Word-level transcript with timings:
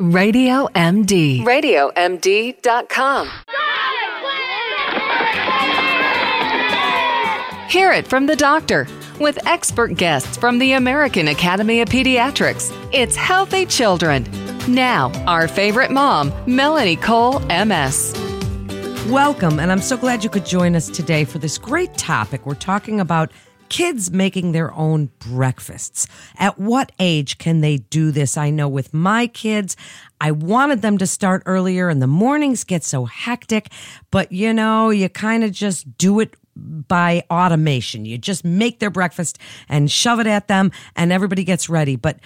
Radio 0.00 0.68
MD. 0.76 1.42
RadioMD.com. 1.42 3.28
Hear 7.68 7.90
it 7.90 8.06
from 8.06 8.26
the 8.26 8.36
doctor 8.36 8.86
with 9.18 9.44
expert 9.44 9.96
guests 9.96 10.36
from 10.36 10.60
the 10.60 10.74
American 10.74 11.26
Academy 11.26 11.80
of 11.80 11.88
Pediatrics. 11.88 12.72
It's 12.92 13.16
Healthy 13.16 13.66
Children. 13.66 14.28
Now, 14.68 15.10
our 15.26 15.48
favorite 15.48 15.90
mom, 15.90 16.32
Melanie 16.46 16.94
Cole, 16.94 17.40
MS. 17.48 18.14
Welcome, 19.08 19.58
and 19.58 19.72
I'm 19.72 19.82
so 19.82 19.96
glad 19.96 20.22
you 20.22 20.30
could 20.30 20.46
join 20.46 20.76
us 20.76 20.88
today 20.88 21.24
for 21.24 21.40
this 21.40 21.58
great 21.58 21.92
topic. 21.94 22.46
We're 22.46 22.54
talking 22.54 23.00
about 23.00 23.32
kids 23.68 24.10
making 24.10 24.52
their 24.52 24.72
own 24.74 25.10
breakfasts. 25.18 26.06
At 26.38 26.58
what 26.58 26.92
age 26.98 27.38
can 27.38 27.60
they 27.60 27.78
do 27.78 28.10
this? 28.10 28.36
I 28.36 28.50
know 28.50 28.68
with 28.68 28.92
my 28.94 29.26
kids, 29.26 29.76
I 30.20 30.32
wanted 30.32 30.82
them 30.82 30.98
to 30.98 31.06
start 31.06 31.42
earlier 31.46 31.88
and 31.88 32.02
the 32.02 32.06
mornings 32.06 32.64
get 32.64 32.84
so 32.84 33.04
hectic, 33.04 33.68
but 34.10 34.32
you 34.32 34.52
know, 34.52 34.90
you 34.90 35.08
kind 35.08 35.44
of 35.44 35.52
just 35.52 35.96
do 35.98 36.20
it 36.20 36.34
by 36.56 37.24
automation. 37.30 38.04
You 38.04 38.18
just 38.18 38.44
make 38.44 38.80
their 38.80 38.90
breakfast 38.90 39.38
and 39.68 39.90
shove 39.90 40.20
it 40.20 40.26
at 40.26 40.48
them 40.48 40.72
and 40.96 41.12
everybody 41.12 41.44
gets 41.44 41.68
ready. 41.68 41.96
But 41.96 42.18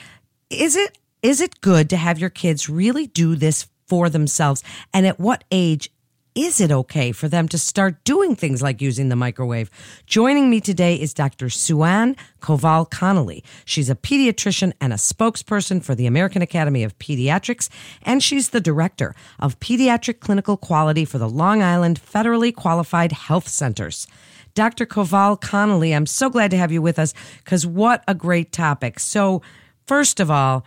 is 0.50 0.76
it 0.76 0.98
is 1.22 1.40
it 1.40 1.60
good 1.60 1.88
to 1.90 1.96
have 1.96 2.18
your 2.18 2.30
kids 2.30 2.68
really 2.68 3.06
do 3.06 3.36
this 3.36 3.68
for 3.86 4.08
themselves? 4.08 4.64
And 4.92 5.06
at 5.06 5.20
what 5.20 5.44
age 5.52 5.90
is 6.34 6.60
it 6.60 6.72
okay 6.72 7.12
for 7.12 7.28
them 7.28 7.46
to 7.48 7.58
start 7.58 8.02
doing 8.04 8.34
things 8.34 8.62
like 8.62 8.80
using 8.80 9.08
the 9.08 9.16
microwave? 9.16 9.70
Joining 10.06 10.48
me 10.48 10.60
today 10.60 10.96
is 10.96 11.12
Dr. 11.12 11.50
Suanne 11.50 12.16
Kowal 12.40 12.88
Connelly. 12.88 13.44
She's 13.64 13.90
a 13.90 13.94
pediatrician 13.94 14.72
and 14.80 14.92
a 14.92 14.96
spokesperson 14.96 15.82
for 15.82 15.94
the 15.94 16.06
American 16.06 16.40
Academy 16.40 16.84
of 16.84 16.98
Pediatrics, 16.98 17.68
and 18.02 18.22
she's 18.22 18.50
the 18.50 18.60
director 18.60 19.14
of 19.38 19.60
pediatric 19.60 20.20
clinical 20.20 20.56
quality 20.56 21.04
for 21.04 21.18
the 21.18 21.28
Long 21.28 21.62
Island 21.62 22.00
Federally 22.00 22.54
Qualified 22.54 23.12
Health 23.12 23.48
Centers. 23.48 24.06
Dr. 24.54 24.86
Kowal 24.86 25.40
Connelly, 25.40 25.94
I'm 25.94 26.06
so 26.06 26.30
glad 26.30 26.50
to 26.50 26.56
have 26.56 26.72
you 26.72 26.80
with 26.80 26.98
us 26.98 27.12
because 27.44 27.66
what 27.66 28.04
a 28.08 28.14
great 28.14 28.52
topic. 28.52 29.00
So, 29.00 29.42
first 29.86 30.20
of 30.20 30.30
all, 30.30 30.64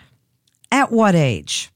at 0.71 0.91
what 0.91 1.15
age? 1.15 1.71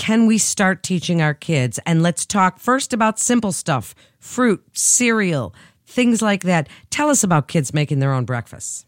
Can 0.00 0.24
we 0.26 0.38
start 0.38 0.82
teaching 0.82 1.20
our 1.20 1.34
kids? 1.34 1.78
And 1.84 2.02
let's 2.02 2.24
talk 2.24 2.58
first 2.58 2.94
about 2.94 3.18
simple 3.18 3.52
stuff 3.52 3.94
fruit, 4.18 4.64
cereal, 4.72 5.54
things 5.84 6.22
like 6.22 6.42
that. 6.44 6.70
Tell 6.88 7.10
us 7.10 7.22
about 7.22 7.48
kids 7.48 7.74
making 7.74 7.98
their 7.98 8.14
own 8.14 8.24
breakfasts. 8.24 8.86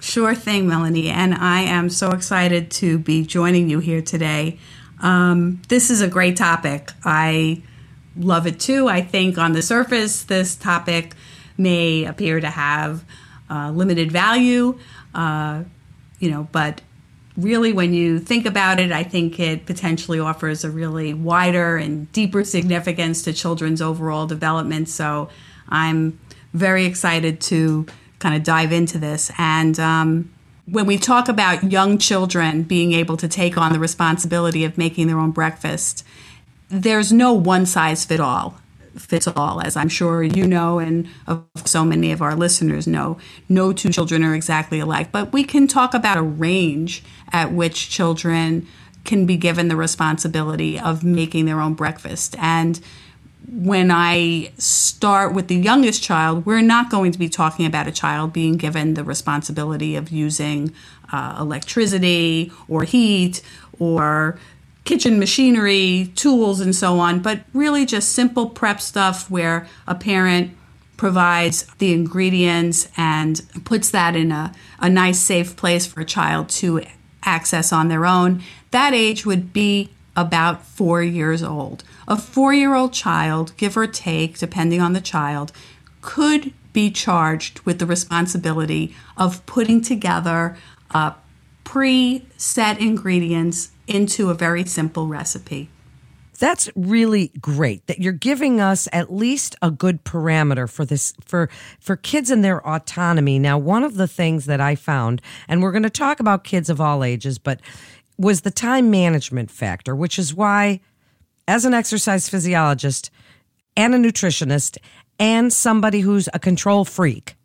Sure 0.00 0.34
thing, 0.34 0.68
Melanie. 0.68 1.08
And 1.08 1.34
I 1.34 1.62
am 1.62 1.88
so 1.88 2.10
excited 2.10 2.70
to 2.72 2.98
be 2.98 3.24
joining 3.24 3.70
you 3.70 3.78
here 3.78 4.02
today. 4.02 4.58
Um, 5.00 5.62
this 5.68 5.90
is 5.90 6.02
a 6.02 6.08
great 6.08 6.36
topic. 6.36 6.90
I 7.02 7.62
love 8.14 8.46
it 8.46 8.60
too. 8.60 8.88
I 8.88 9.00
think 9.00 9.38
on 9.38 9.54
the 9.54 9.62
surface, 9.62 10.22
this 10.22 10.54
topic 10.54 11.14
may 11.56 12.04
appear 12.04 12.40
to 12.40 12.50
have 12.50 13.04
uh, 13.48 13.70
limited 13.70 14.12
value, 14.12 14.78
uh, 15.14 15.64
you 16.18 16.30
know, 16.30 16.46
but 16.52 16.82
really, 17.36 17.72
when 17.72 17.94
you 17.94 18.18
think 18.18 18.46
about 18.46 18.78
it, 18.78 18.92
I 18.92 19.02
think 19.02 19.40
it 19.40 19.66
potentially 19.66 20.18
offers 20.18 20.64
a 20.64 20.70
really 20.70 21.14
wider 21.14 21.76
and 21.76 22.10
deeper 22.12 22.44
significance 22.44 23.22
to 23.22 23.32
children's 23.32 23.80
overall 23.80 24.26
development. 24.26 24.88
So 24.88 25.28
I'm 25.68 26.18
very 26.52 26.84
excited 26.84 27.40
to 27.42 27.86
kind 28.18 28.34
of 28.34 28.42
dive 28.42 28.72
into 28.72 28.98
this. 28.98 29.30
And 29.38 29.78
um, 29.80 30.32
when 30.66 30.86
we 30.86 30.98
talk 30.98 31.28
about 31.28 31.72
young 31.72 31.98
children 31.98 32.62
being 32.62 32.92
able 32.92 33.16
to 33.16 33.28
take 33.28 33.56
on 33.56 33.72
the 33.72 33.78
responsibility 33.78 34.64
of 34.64 34.78
making 34.78 35.06
their 35.06 35.18
own 35.18 35.30
breakfast, 35.30 36.04
there's 36.68 37.12
no 37.12 37.32
one 37.32 37.66
size 37.66 38.04
fit 38.04 38.20
all 38.20 38.61
fits 38.96 39.26
all, 39.26 39.60
as 39.60 39.76
I'm 39.76 39.88
sure 39.88 40.22
you 40.22 40.46
know, 40.46 40.78
and 40.78 41.08
so 41.64 41.84
many 41.84 42.12
of 42.12 42.22
our 42.22 42.34
listeners 42.34 42.86
know. 42.86 43.18
No 43.48 43.72
two 43.72 43.90
children 43.90 44.24
are 44.24 44.34
exactly 44.34 44.80
alike, 44.80 45.12
but 45.12 45.32
we 45.32 45.44
can 45.44 45.66
talk 45.66 45.94
about 45.94 46.16
a 46.16 46.22
range 46.22 47.02
at 47.32 47.52
which 47.52 47.90
children 47.90 48.66
can 49.04 49.26
be 49.26 49.36
given 49.36 49.68
the 49.68 49.76
responsibility 49.76 50.78
of 50.78 51.02
making 51.02 51.46
their 51.46 51.60
own 51.60 51.74
breakfast. 51.74 52.36
And 52.38 52.80
when 53.50 53.90
I 53.90 54.52
start 54.58 55.34
with 55.34 55.48
the 55.48 55.56
youngest 55.56 56.02
child, 56.02 56.46
we're 56.46 56.62
not 56.62 56.90
going 56.90 57.12
to 57.12 57.18
be 57.18 57.28
talking 57.28 57.66
about 57.66 57.88
a 57.88 57.92
child 57.92 58.32
being 58.32 58.56
given 58.56 58.94
the 58.94 59.04
responsibility 59.04 59.96
of 59.96 60.10
using 60.10 60.72
uh, 61.12 61.36
electricity 61.40 62.52
or 62.68 62.84
heat 62.84 63.42
or 63.78 64.38
kitchen 64.84 65.18
machinery, 65.18 66.12
tools, 66.16 66.60
and 66.60 66.74
so 66.74 66.98
on, 66.98 67.20
but 67.20 67.40
really 67.52 67.86
just 67.86 68.12
simple 68.12 68.48
prep 68.48 68.80
stuff 68.80 69.30
where 69.30 69.66
a 69.86 69.94
parent 69.94 70.56
provides 70.96 71.64
the 71.78 71.92
ingredients 71.92 72.88
and 72.96 73.42
puts 73.64 73.90
that 73.90 74.14
in 74.14 74.30
a, 74.30 74.52
a 74.80 74.88
nice, 74.88 75.18
safe 75.18 75.56
place 75.56 75.86
for 75.86 76.00
a 76.00 76.04
child 76.04 76.48
to 76.48 76.80
access 77.24 77.72
on 77.72 77.88
their 77.88 78.06
own. 78.06 78.42
That 78.70 78.94
age 78.94 79.26
would 79.26 79.52
be 79.52 79.90
about 80.16 80.64
four 80.64 81.02
years 81.02 81.42
old. 81.42 81.84
A 82.06 82.16
four 82.16 82.52
year 82.52 82.74
old 82.74 82.92
child, 82.92 83.56
give 83.56 83.76
or 83.76 83.86
take, 83.86 84.38
depending 84.38 84.80
on 84.80 84.92
the 84.92 85.00
child, 85.00 85.52
could 86.00 86.52
be 86.72 86.90
charged 86.90 87.60
with 87.60 87.78
the 87.78 87.86
responsibility 87.86 88.94
of 89.16 89.44
putting 89.46 89.80
together 89.80 90.56
a 90.90 91.14
pre 91.64 92.26
set 92.36 92.80
ingredients 92.80 93.70
into 93.94 94.30
a 94.30 94.34
very 94.34 94.64
simple 94.64 95.06
recipe. 95.06 95.68
That's 96.38 96.68
really 96.74 97.28
great 97.40 97.86
that 97.86 98.00
you're 98.00 98.12
giving 98.12 98.60
us 98.60 98.88
at 98.92 99.12
least 99.12 99.54
a 99.62 99.70
good 99.70 100.02
parameter 100.04 100.68
for 100.68 100.84
this 100.84 101.14
for 101.24 101.48
for 101.78 101.94
kids 101.94 102.30
and 102.30 102.44
their 102.44 102.66
autonomy. 102.66 103.38
Now, 103.38 103.58
one 103.58 103.84
of 103.84 103.94
the 103.94 104.08
things 104.08 104.46
that 104.46 104.60
I 104.60 104.74
found 104.74 105.22
and 105.46 105.62
we're 105.62 105.70
going 105.72 105.84
to 105.84 105.90
talk 105.90 106.18
about 106.18 106.42
kids 106.42 106.68
of 106.68 106.80
all 106.80 107.04
ages, 107.04 107.38
but 107.38 107.60
was 108.18 108.40
the 108.40 108.50
time 108.50 108.90
management 108.90 109.50
factor, 109.50 109.94
which 109.94 110.18
is 110.18 110.34
why 110.34 110.80
as 111.46 111.64
an 111.64 111.74
exercise 111.74 112.28
physiologist 112.28 113.10
and 113.76 113.94
a 113.94 113.98
nutritionist 113.98 114.78
and 115.18 115.52
somebody 115.52 116.00
who's 116.00 116.28
a 116.34 116.38
control 116.38 116.84
freak, 116.84 117.36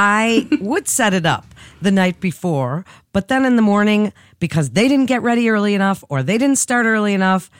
I 0.00 0.46
would 0.60 0.86
set 0.86 1.12
it 1.12 1.26
up 1.26 1.44
the 1.82 1.90
night 1.90 2.20
before, 2.20 2.84
but 3.12 3.26
then 3.26 3.44
in 3.44 3.56
the 3.56 3.62
morning, 3.62 4.12
because 4.38 4.70
they 4.70 4.86
didn't 4.86 5.06
get 5.06 5.22
ready 5.22 5.50
early 5.50 5.74
enough 5.74 6.04
or 6.08 6.22
they 6.22 6.38
didn't 6.38 6.58
start 6.58 6.86
early 6.86 7.14
enough, 7.14 7.50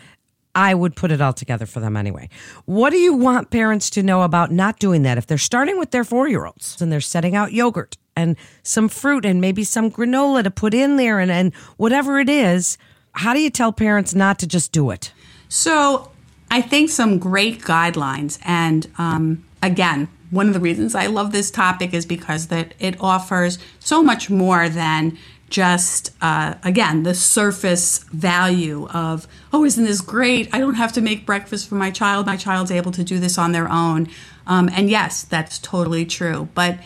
I 0.54 0.72
would 0.72 0.94
put 0.94 1.10
it 1.10 1.20
all 1.20 1.32
together 1.32 1.66
for 1.66 1.80
them 1.80 1.96
anyway. 1.96 2.28
What 2.64 2.90
do 2.90 2.96
you 2.96 3.12
want 3.12 3.50
parents 3.50 3.90
to 3.90 4.04
know 4.04 4.22
about 4.22 4.52
not 4.52 4.78
doing 4.78 5.02
that? 5.02 5.18
If 5.18 5.26
they're 5.26 5.36
starting 5.36 5.80
with 5.80 5.90
their 5.90 6.04
four 6.04 6.28
year 6.28 6.46
olds 6.46 6.80
and 6.80 6.92
they're 6.92 7.00
setting 7.00 7.34
out 7.34 7.52
yogurt 7.52 7.96
and 8.14 8.36
some 8.62 8.88
fruit 8.88 9.24
and 9.24 9.40
maybe 9.40 9.64
some 9.64 9.90
granola 9.90 10.44
to 10.44 10.50
put 10.52 10.74
in 10.74 10.96
there 10.96 11.18
and, 11.18 11.32
and 11.32 11.52
whatever 11.76 12.20
it 12.20 12.28
is, 12.28 12.78
how 13.12 13.34
do 13.34 13.40
you 13.40 13.50
tell 13.50 13.72
parents 13.72 14.14
not 14.14 14.38
to 14.38 14.46
just 14.46 14.70
do 14.70 14.90
it? 14.90 15.12
So 15.48 16.12
I 16.52 16.62
think 16.62 16.90
some 16.90 17.18
great 17.18 17.62
guidelines. 17.62 18.38
And 18.44 18.86
um, 18.96 19.44
again, 19.60 20.08
one 20.30 20.48
of 20.48 20.54
the 20.54 20.60
reasons 20.60 20.94
I 20.94 21.06
love 21.06 21.32
this 21.32 21.50
topic 21.50 21.94
is 21.94 22.04
because 22.04 22.48
that 22.48 22.74
it 22.78 23.00
offers 23.00 23.58
so 23.78 24.02
much 24.02 24.28
more 24.28 24.68
than 24.68 25.18
just 25.50 26.12
uh, 26.20 26.54
again 26.62 27.04
the 27.04 27.14
surface 27.14 28.00
value 28.12 28.86
of 28.88 29.26
oh 29.52 29.64
isn't 29.64 29.84
this 29.84 30.00
great? 30.00 30.48
I 30.52 30.58
don't 30.58 30.74
have 30.74 30.92
to 30.92 31.00
make 31.00 31.24
breakfast 31.24 31.68
for 31.68 31.76
my 31.76 31.90
child. 31.90 32.26
My 32.26 32.36
child's 32.36 32.70
able 32.70 32.92
to 32.92 33.04
do 33.04 33.18
this 33.18 33.38
on 33.38 33.52
their 33.52 33.70
own. 33.70 34.08
Um, 34.46 34.68
and 34.72 34.90
yes 34.90 35.22
that's 35.22 35.58
totally 35.58 36.04
true. 36.04 36.48
But 36.54 36.78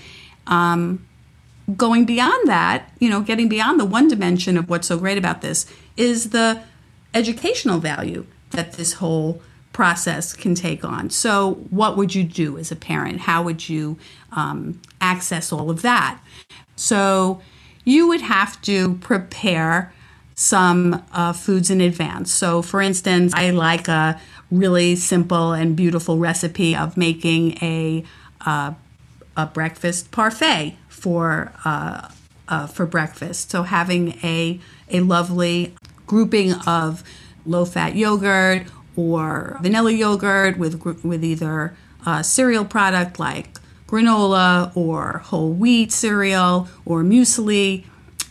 um, 0.47 1.07
going 1.77 2.05
beyond 2.05 2.49
that 2.49 2.91
you 2.99 3.09
know 3.09 3.21
getting 3.21 3.49
beyond 3.49 3.81
the 3.81 3.85
one 3.85 4.09
dimension 4.09 4.57
of 4.57 4.69
what's 4.69 4.89
so 4.89 4.99
great 4.99 5.19
about 5.19 5.41
this 5.43 5.67
is 5.97 6.31
the 6.31 6.63
educational 7.15 7.79
value 7.79 8.27
that 8.51 8.75
this 8.75 8.95
whole 8.95 9.43
process 9.73 10.33
can 10.33 10.55
take 10.55 10.85
on. 10.85 11.11
So, 11.11 11.55
what 11.71 11.97
would 11.97 12.15
you 12.15 12.25
do 12.25 12.59
as 12.59 12.71
a 12.71 12.77
parent? 12.77 13.21
How 13.21 13.43
would 13.43 13.69
you 13.69 13.99
um, 14.33 14.81
access 15.01 15.53
all 15.53 15.71
of 15.71 15.83
that? 15.83 16.21
So, 16.77 17.41
you 17.85 18.09
would 18.09 18.21
have 18.21 18.61
to 18.63 18.95
prepare 18.95 19.93
some 20.35 21.05
uh, 21.13 21.33
foods 21.33 21.71
in 21.71 21.81
advance. 21.81 22.33
So, 22.33 22.63
for 22.63 22.81
instance, 22.81 23.33
I 23.35 23.51
like 23.51 23.89
a 23.89 24.21
really 24.51 24.97
simple 24.97 25.53
and 25.53 25.77
beautiful 25.77 26.19
recipe 26.19 26.77
of 26.77 26.97
making 26.97 27.59
a 27.63 28.05
uh, 28.45 28.75
a 29.37 29.47
breakfast 29.47 30.11
parfait 30.11 30.77
for 30.89 31.53
uh, 31.65 32.09
uh 32.49 32.67
for 32.67 32.87
breakfast. 32.87 33.51
So, 33.51 33.63
having 33.63 34.19
a 34.23 34.61
a 34.91 35.01
lovely 35.01 35.75
grouping 36.07 36.53
of 36.67 37.03
low 37.47 37.65
fat 37.65 37.97
yogurt 37.97 38.67
or 38.97 39.59
vanilla 39.61 39.93
yogurt 39.93 40.59
with 40.59 40.85
with 41.05 41.25
either 41.25 41.77
a 42.07 42.23
cereal 42.25 42.65
product 42.65 43.19
like 43.19 43.59
granola 43.87 44.75
or 44.77 45.19
whole 45.27 45.53
wheat 45.53 45.93
cereal 45.93 46.69
or 46.85 47.03
muesli 47.03 47.85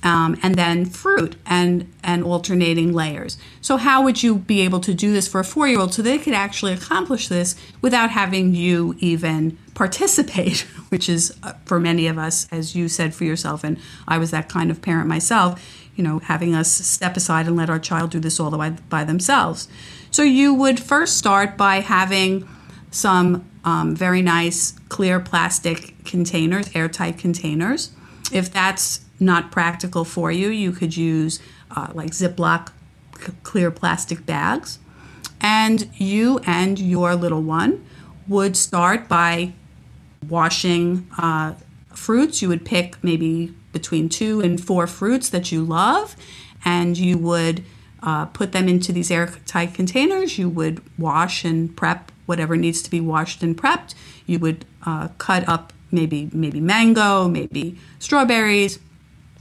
um, 0.03 0.37
and 0.41 0.55
then 0.55 0.85
fruit 0.85 1.35
and 1.45 1.91
and 2.03 2.23
alternating 2.23 2.91
layers. 2.93 3.37
So 3.61 3.77
how 3.77 4.01
would 4.03 4.23
you 4.23 4.35
be 4.35 4.61
able 4.61 4.79
to 4.81 4.93
do 4.93 5.13
this 5.13 5.27
for 5.27 5.39
a 5.39 5.43
four 5.43 5.67
year 5.67 5.79
old 5.79 5.93
so 5.93 6.01
they 6.01 6.17
could 6.17 6.33
actually 6.33 6.73
accomplish 6.73 7.27
this 7.27 7.55
without 7.81 8.09
having 8.09 8.55
you 8.55 8.95
even 8.99 9.57
participate, 9.73 10.61
which 10.89 11.07
is 11.07 11.37
uh, 11.43 11.53
for 11.65 11.79
many 11.79 12.07
of 12.07 12.17
us, 12.17 12.47
as 12.51 12.75
you 12.75 12.89
said 12.89 13.13
for 13.13 13.23
yourself, 13.23 13.63
and 13.63 13.77
I 14.07 14.17
was 14.17 14.31
that 14.31 14.49
kind 14.49 14.71
of 14.71 14.81
parent 14.81 15.07
myself. 15.07 15.77
You 15.95 16.05
know, 16.05 16.19
having 16.19 16.55
us 16.55 16.71
step 16.71 17.17
aside 17.17 17.47
and 17.47 17.55
let 17.57 17.69
our 17.69 17.77
child 17.77 18.11
do 18.11 18.19
this 18.19 18.39
all 18.39 18.49
the 18.49 18.57
way 18.57 18.73
by 18.89 19.03
themselves. 19.03 19.67
So 20.11 20.23
you 20.23 20.53
would 20.53 20.77
first 20.77 21.17
start 21.17 21.55
by 21.55 21.77
having 21.77 22.47
some 22.91 23.49
um, 23.63 23.95
very 23.95 24.21
nice 24.21 24.73
clear 24.89 25.21
plastic 25.21 26.03
containers, 26.03 26.69
airtight 26.75 27.17
containers. 27.17 27.91
If 28.31 28.51
that's 28.51 29.05
not 29.21 29.51
practical 29.51 30.03
for 30.03 30.29
you, 30.29 30.49
you 30.49 30.73
could 30.73 30.97
use 30.97 31.39
uh, 31.73 31.91
like 31.93 32.11
Ziploc 32.11 32.71
c- 33.19 33.31
clear 33.43 33.71
plastic 33.71 34.25
bags. 34.25 34.79
And 35.39 35.89
you 35.95 36.39
and 36.45 36.77
your 36.77 37.15
little 37.15 37.41
one 37.41 37.85
would 38.27 38.57
start 38.57 39.07
by 39.07 39.53
washing 40.27 41.07
uh, 41.17 41.53
fruits. 41.93 42.41
You 42.41 42.49
would 42.49 42.65
pick 42.65 43.01
maybe 43.01 43.53
between 43.71 44.09
two 44.09 44.41
and 44.41 44.61
four 44.61 44.87
fruits 44.87 45.29
that 45.29 45.51
you 45.53 45.63
love, 45.63 46.17
and 46.65 46.97
you 46.97 47.17
would 47.17 47.63
uh, 48.03 48.25
put 48.25 48.51
them 48.51 48.67
into 48.67 48.91
these 48.91 49.11
airtight 49.11 49.73
containers. 49.73 50.37
You 50.37 50.49
would 50.49 50.81
wash 50.97 51.45
and 51.45 51.75
prep 51.75 52.11
whatever 52.25 52.55
needs 52.55 52.81
to 52.83 52.89
be 52.89 53.01
washed 53.01 53.43
and 53.43 53.57
prepped. 53.57 53.93
You 54.25 54.39
would 54.39 54.65
uh, 54.85 55.09
cut 55.17 55.47
up 55.47 55.73
maybe 55.91 56.29
maybe 56.31 56.61
mango, 56.61 57.27
maybe 57.27 57.77
strawberries, 57.99 58.79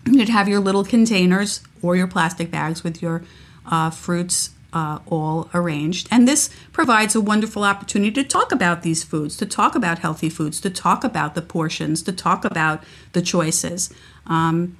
You'd 0.07 0.29
have 0.29 0.49
your 0.49 0.61
little 0.61 0.85
containers 0.85 1.61
or 1.83 1.97
your 1.97 2.07
plastic 2.07 2.51
bags 2.51 2.83
with 2.83 3.03
your 3.03 3.23
uh, 3.67 3.91
fruits 3.91 4.51
uh, 4.73 5.01
all 5.07 5.51
arranged. 5.53 6.09
And 6.11 6.27
this 6.27 6.49
provides 6.73 7.15
a 7.15 7.21
wonderful 7.21 7.65
opportunity 7.65 8.11
to 8.13 8.25
talk 8.25 8.53
about 8.53 8.83
these 8.83 9.05
foods, 9.05 9.37
to 9.39 9.47
talk 9.47 9.75
about 9.75 9.99
healthy 9.99 10.31
foods, 10.31 10.61
to 10.61 10.71
talk 10.71 11.05
about 11.05 11.35
the 11.35 11.43
portions, 11.43 12.03
to 12.05 12.13
talk 12.13 12.45
about 12.45 12.83
the 13.13 13.21
choices. 13.21 13.93
Um, 14.27 14.79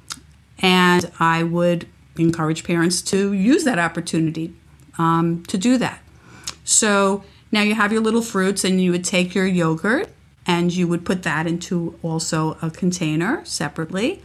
and 0.61 1.11
I 1.19 1.43
would 1.43 1.87
encourage 2.23 2.65
parents 2.65 3.03
to 3.03 3.33
use 3.33 3.65
that 3.65 3.79
opportunity 3.79 4.55
um, 4.99 5.45
to 5.47 5.59
do 5.59 5.77
that. 5.79 6.01
So 6.65 7.25
now 7.53 7.63
you 7.63 7.75
have 7.75 7.93
your 7.93 8.01
little 8.01 8.23
fruits, 8.23 8.65
and 8.65 8.81
you 8.81 8.93
would 8.93 9.05
take 9.05 9.35
your 9.35 9.47
yogurt 9.47 10.09
and 10.47 10.73
you 10.73 10.89
would 10.89 11.05
put 11.05 11.23
that 11.23 11.47
into 11.47 11.99
also 12.03 12.57
a 12.63 12.71
container 12.71 13.45
separately. 13.45 14.23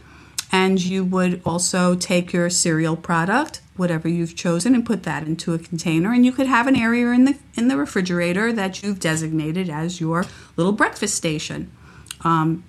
And 0.50 0.82
you 0.82 1.04
would 1.04 1.42
also 1.44 1.94
take 1.94 2.32
your 2.32 2.48
cereal 2.50 2.96
product 2.96 3.60
whatever 3.76 4.08
you've 4.08 4.34
chosen 4.34 4.74
and 4.74 4.84
put 4.84 5.02
that 5.02 5.24
into 5.24 5.54
a 5.54 5.58
container. 5.58 6.12
And 6.12 6.24
you 6.24 6.32
could 6.32 6.46
have 6.46 6.66
an 6.66 6.76
area 6.76 7.08
in 7.10 7.24
the 7.24 7.36
in 7.54 7.68
the 7.68 7.76
refrigerator 7.76 8.52
that 8.52 8.82
you've 8.82 9.00
designated 9.00 9.68
as 9.68 10.00
your 10.00 10.24
little 10.56 10.72
breakfast 10.72 11.14
station. 11.14 11.70
Um, 12.22 12.64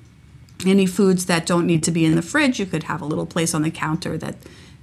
any 0.65 0.85
foods 0.85 1.27
that 1.27 1.45
don't 1.45 1.67
need 1.67 1.83
to 1.83 1.91
be 1.91 2.03
in 2.03 2.15
the 2.15 2.21
fridge 2.21 2.59
you 2.59 2.65
could 2.65 2.83
have 2.83 3.01
a 3.01 3.05
little 3.05 3.27
place 3.27 3.53
on 3.53 3.61
the 3.61 3.71
counter 3.71 4.17
that 4.17 4.35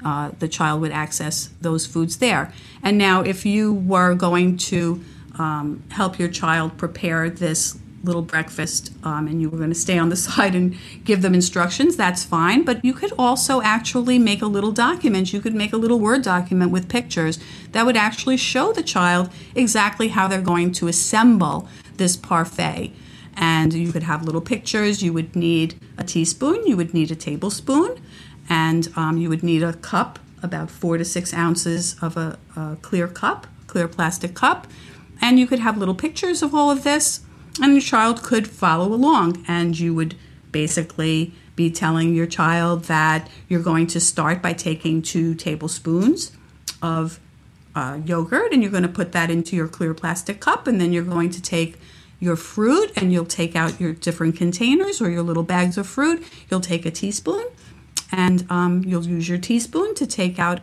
uh, 0.05 0.31
the 0.39 0.49
child 0.49 0.81
would 0.81 0.93
access 0.93 1.51
those 1.61 1.87
foods 1.87 2.19
there 2.19 2.53
and 2.83 2.99
now 2.99 3.21
if 3.23 3.47
you 3.47 3.73
were 3.73 4.15
going 4.15 4.57
to 4.57 5.03
um, 5.39 5.83
help 5.91 6.19
your 6.19 6.29
child 6.29 6.77
prepare 6.77 7.29
this 7.29 7.79
little 8.05 8.23
breakfast 8.23 8.93
um, 9.03 9.27
and 9.27 9.41
you 9.41 9.49
were 9.49 9.57
going 9.57 9.71
to 9.71 9.75
stay 9.75 9.99
on 9.99 10.11
the 10.11 10.17
side 10.29 10.55
and 10.55 10.77
give 11.05 11.23
them 11.23 11.35
instructions, 11.35 11.97
that's 11.97 12.23
fine. 12.23 12.63
But 12.63 12.85
you 12.85 12.93
could 12.93 13.13
also 13.19 13.63
actually 13.63 14.19
make 14.19 14.43
a 14.43 14.47
little 14.47 14.73
document. 14.73 15.33
You 15.33 15.41
could 15.41 15.55
make 15.55 15.73
a 15.73 15.77
little 15.77 15.99
Word 15.99 16.23
document 16.23 16.71
with 16.71 16.89
pictures 16.89 17.39
that 17.73 17.87
would 17.87 17.97
actually 17.97 18.37
show 18.37 18.73
the 18.73 18.83
child 18.83 19.31
exactly 19.55 20.09
how 20.09 20.29
they're 20.29 20.41
going 20.41 20.73
to 20.73 20.89
assemble 20.89 21.69
this 21.97 22.17
parfait. 22.17 22.93
And 23.37 23.73
you 23.73 23.91
could 23.91 24.05
have 24.05 24.25
little 24.25 24.41
pictures. 24.41 25.03
You 25.03 25.13
would 25.13 25.35
need 25.35 25.75
a 25.99 26.05
teaspoon, 26.05 26.67
you 26.67 26.77
would 26.77 26.95
need 26.95 27.11
a 27.11 27.17
tablespoon, 27.17 28.01
and 28.49 28.89
um, 28.97 29.17
you 29.17 29.29
would 29.29 29.43
need 29.43 29.63
a 29.63 29.73
cup, 29.75 30.19
about 30.43 30.71
four 30.71 30.99
to 30.99 31.05
six 31.05 31.33
ounces 31.33 31.97
of 32.03 32.17
a, 32.17 32.39
a 32.57 32.77
clear 32.83 33.09
cup, 33.09 33.47
clear 33.67 33.89
plastic 33.89 34.35
cup. 34.35 34.67
And 35.21 35.39
you 35.39 35.47
could 35.47 35.61
have 35.61 35.79
little 35.79 35.95
pictures 35.95 36.43
of 36.43 36.55
all 36.55 36.71
of 36.71 36.85
this 36.85 37.21
and 37.61 37.73
your 37.73 37.81
child 37.81 38.23
could 38.23 38.49
follow 38.49 38.93
along 38.93 39.45
and 39.47 39.79
you 39.79 39.95
would 39.95 40.15
basically 40.53 41.33
be 41.57 41.71
telling 41.71 42.15
your 42.15 42.27
child 42.27 42.85
that 42.85 43.29
you're 43.49 43.63
going 43.63 43.87
to 43.87 44.01
start 44.01 44.43
by 44.43 44.53
taking 44.53 45.03
two 45.03 45.35
tablespoons 45.35 46.33
of 46.83 47.21
uh, 47.75 47.99
yogurt 48.05 48.53
and 48.53 48.63
you're 48.63 48.71
going 48.71 48.83
to 48.83 48.89
put 48.89 49.13
that 49.13 49.31
into 49.31 49.57
your 49.57 49.69
clear 49.69 49.95
plastic 49.95 50.41
cup 50.41 50.67
and 50.67 50.81
then 50.81 50.93
you're 50.93 51.05
going 51.05 51.31
to 51.31 51.41
take 51.41 51.77
your 52.21 52.37
fruit 52.37 52.91
and 52.97 53.13
you'll 53.13 53.25
take 53.25 53.55
out 53.55 53.81
your 53.81 53.93
different 53.93 54.37
containers 54.37 55.01
or 55.01 55.11
your 55.11 55.23
little 55.23 55.43
bags 55.43 55.77
of 55.77 55.87
fruit 55.87 56.25
you'll 56.51 56.61
take 56.61 56.87
a 56.87 56.91
teaspoon 56.91 57.45
and 58.13 58.47
um, 58.51 58.85
you'll 58.85 59.07
use 59.07 59.29
your 59.29 59.39
teaspoon 59.39 59.95
to 59.95 60.07
take 60.07 60.39
out 60.39 60.61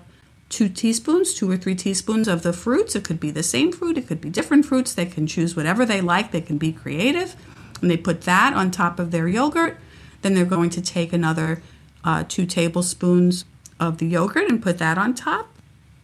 two 0.49 0.67
teaspoons, 0.67 1.33
two 1.33 1.49
or 1.49 1.57
three 1.57 1.75
teaspoons 1.75 2.27
of 2.27 2.43
the 2.43 2.53
fruits. 2.53 2.95
It 2.95 3.03
could 3.03 3.19
be 3.19 3.31
the 3.31 3.43
same 3.43 3.71
fruit, 3.71 3.97
it 3.97 4.07
could 4.07 4.21
be 4.21 4.29
different 4.29 4.65
fruits. 4.65 4.93
They 4.93 5.05
can 5.05 5.25
choose 5.25 5.55
whatever 5.55 5.85
they 5.85 6.01
like, 6.01 6.31
they 6.31 6.41
can 6.41 6.57
be 6.57 6.73
creative. 6.73 7.35
And 7.81 7.89
they 7.89 7.97
put 7.97 8.21
that 8.21 8.53
on 8.53 8.69
top 8.69 8.99
of 8.99 9.11
their 9.11 9.27
yogurt. 9.27 9.77
Then 10.21 10.35
they're 10.35 10.45
going 10.45 10.69
to 10.71 10.81
take 10.81 11.13
another 11.13 11.63
uh, 12.03 12.25
two 12.27 12.45
tablespoons 12.45 13.45
of 13.79 13.97
the 13.97 14.05
yogurt 14.05 14.49
and 14.49 14.61
put 14.61 14.77
that 14.77 14.97
on 14.97 15.15
top. 15.15 15.49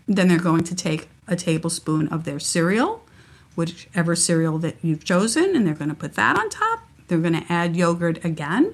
Then 0.08 0.28
they're 0.28 0.40
going 0.40 0.64
to 0.64 0.76
take 0.76 1.10
a 1.28 1.36
tablespoon 1.36 2.08
of 2.08 2.24
their 2.24 2.40
cereal, 2.40 3.06
whichever 3.56 4.16
cereal 4.16 4.58
that 4.60 4.78
you've 4.82 5.04
chosen, 5.04 5.56
and 5.56 5.68
they're 5.68 5.76
going 5.76 5.90
to 5.90 5.96
put 5.96 6.16
that 6.16 6.40
on 6.40 6.50
top. 6.50 6.88
They're 7.08 7.20
going 7.20 7.40
to 7.40 7.46
add 7.52 7.76
yogurt 7.76 8.24
again, 8.24 8.74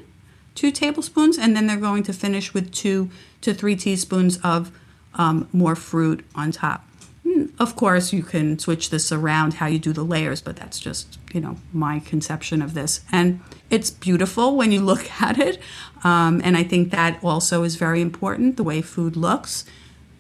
two 0.56 0.72
tablespoons, 0.72 1.38
and 1.38 1.56
then 1.56 1.68
they're 1.68 1.78
going 1.78 2.04
to 2.04 2.14
finish 2.14 2.54
with 2.54 2.72
two 2.72 3.10
to 3.42 3.54
three 3.54 3.76
teaspoons 3.76 4.38
of 4.44 4.72
um, 5.16 5.48
more 5.52 5.76
fruit 5.76 6.26
on 6.36 6.52
top. 6.52 6.88
Hmm, 7.24 7.46
of 7.60 7.76
course, 7.76 8.12
you 8.12 8.22
can 8.24 8.60
switch 8.60 8.90
this 8.90 9.12
around 9.12 9.56
how 9.56 9.68
you 9.68 9.80
do 9.80 9.94
the 9.94 10.04
layers, 10.04 10.42
but 10.42 10.56
that's 10.56 10.80
just, 10.80 11.18
you 11.34 11.40
know, 11.40 11.58
my 11.72 12.00
conception 12.00 12.62
of 12.62 12.74
this. 12.74 13.02
And 13.12 13.40
it's 13.70 13.90
beautiful 13.90 14.58
when 14.58 14.72
you 14.72 14.82
look 14.86 15.10
at 15.22 15.40
it. 15.40 15.60
Um, 16.04 16.42
and 16.44 16.58
I 16.58 16.64
think 16.64 16.92
that 16.92 17.24
also 17.24 17.64
is 17.64 17.76
very 17.76 18.02
important 18.02 18.58
the 18.58 18.64
way 18.64 18.82
food 18.82 19.16
looks. 19.16 19.66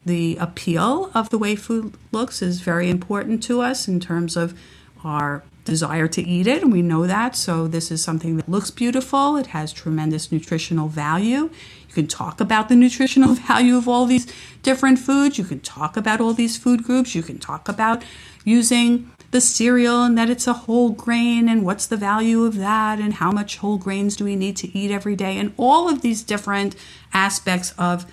The 0.05 0.37
appeal 0.37 1.11
of 1.13 1.29
the 1.29 1.37
way 1.37 1.55
food 1.55 1.93
looks 2.11 2.41
is 2.41 2.61
very 2.61 2.89
important 2.89 3.43
to 3.43 3.61
us 3.61 3.87
in 3.87 3.99
terms 3.99 4.35
of 4.35 4.57
our 5.03 5.43
desire 5.65 6.07
to 6.09 6.21
eat 6.21 6.47
it, 6.47 6.61
and 6.61 6.71
we 6.71 6.81
know 6.81 7.07
that. 7.07 7.35
So, 7.35 7.67
this 7.67 7.91
is 7.91 8.03
something 8.03 8.37
that 8.37 8.49
looks 8.49 8.71
beautiful. 8.71 9.37
It 9.37 9.47
has 9.47 9.71
tremendous 9.71 10.31
nutritional 10.31 10.87
value. 10.87 11.49
You 11.87 11.93
can 11.93 12.07
talk 12.07 12.41
about 12.41 12.69
the 12.69 12.75
nutritional 12.75 13.33
value 13.47 13.77
of 13.77 13.87
all 13.87 14.05
these 14.05 14.27
different 14.61 14.99
foods. 14.99 15.37
You 15.37 15.45
can 15.45 15.59
talk 15.59 15.95
about 15.97 16.19
all 16.19 16.33
these 16.33 16.57
food 16.57 16.83
groups. 16.83 17.15
You 17.15 17.23
can 17.23 17.39
talk 17.39 17.69
about 17.69 18.03
using 18.43 19.11
the 19.33 19.41
cereal 19.41 20.03
and 20.03 20.15
that 20.15 20.29
it's 20.29 20.45
a 20.45 20.53
whole 20.53 20.91
grain 20.91 21.49
and 21.49 21.65
what's 21.65 21.87
the 21.87 21.97
value 21.97 22.45
of 22.45 22.55
that 22.57 22.99
and 22.99 23.15
how 23.15 23.31
much 23.31 23.57
whole 23.57 23.79
grains 23.79 24.15
do 24.15 24.23
we 24.23 24.35
need 24.35 24.55
to 24.55 24.77
eat 24.77 24.91
every 24.91 25.15
day 25.15 25.39
and 25.39 25.51
all 25.57 25.89
of 25.89 26.01
these 26.01 26.21
different 26.21 26.75
aspects 27.13 27.73
of 27.79 28.05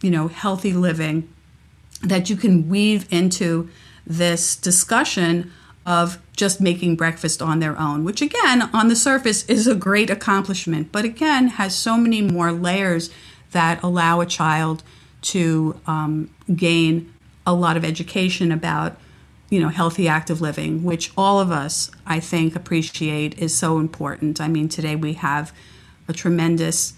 you 0.00 0.10
know 0.10 0.28
healthy 0.28 0.72
living 0.72 1.28
that 2.02 2.30
you 2.30 2.36
can 2.36 2.68
weave 2.68 3.12
into 3.12 3.68
this 4.06 4.54
discussion 4.54 5.52
of 5.86 6.18
just 6.36 6.60
making 6.60 6.96
breakfast 6.96 7.40
on 7.40 7.58
their 7.58 7.78
own, 7.78 8.04
which 8.04 8.22
again, 8.22 8.62
on 8.72 8.88
the 8.88 8.96
surface, 8.96 9.44
is 9.46 9.66
a 9.66 9.74
great 9.74 10.10
accomplishment, 10.10 10.92
but 10.92 11.04
again, 11.04 11.48
has 11.48 11.74
so 11.74 11.96
many 11.96 12.22
more 12.22 12.52
layers 12.52 13.10
that 13.52 13.82
allow 13.82 14.20
a 14.20 14.26
child 14.26 14.82
to 15.22 15.80
um, 15.86 16.30
gain 16.54 17.12
a 17.46 17.54
lot 17.54 17.76
of 17.76 17.84
education 17.84 18.52
about 18.52 18.96
you 19.48 19.58
know 19.58 19.68
healthy 19.68 20.06
active 20.06 20.40
living 20.40 20.84
which 20.84 21.10
all 21.16 21.40
of 21.40 21.50
us 21.50 21.90
i 22.06 22.20
think 22.20 22.54
appreciate 22.54 23.36
is 23.38 23.56
so 23.56 23.78
important. 23.78 24.40
I 24.40 24.48
mean 24.48 24.68
today 24.68 24.94
we 24.94 25.14
have 25.14 25.52
a 26.08 26.12
tremendous 26.12 26.94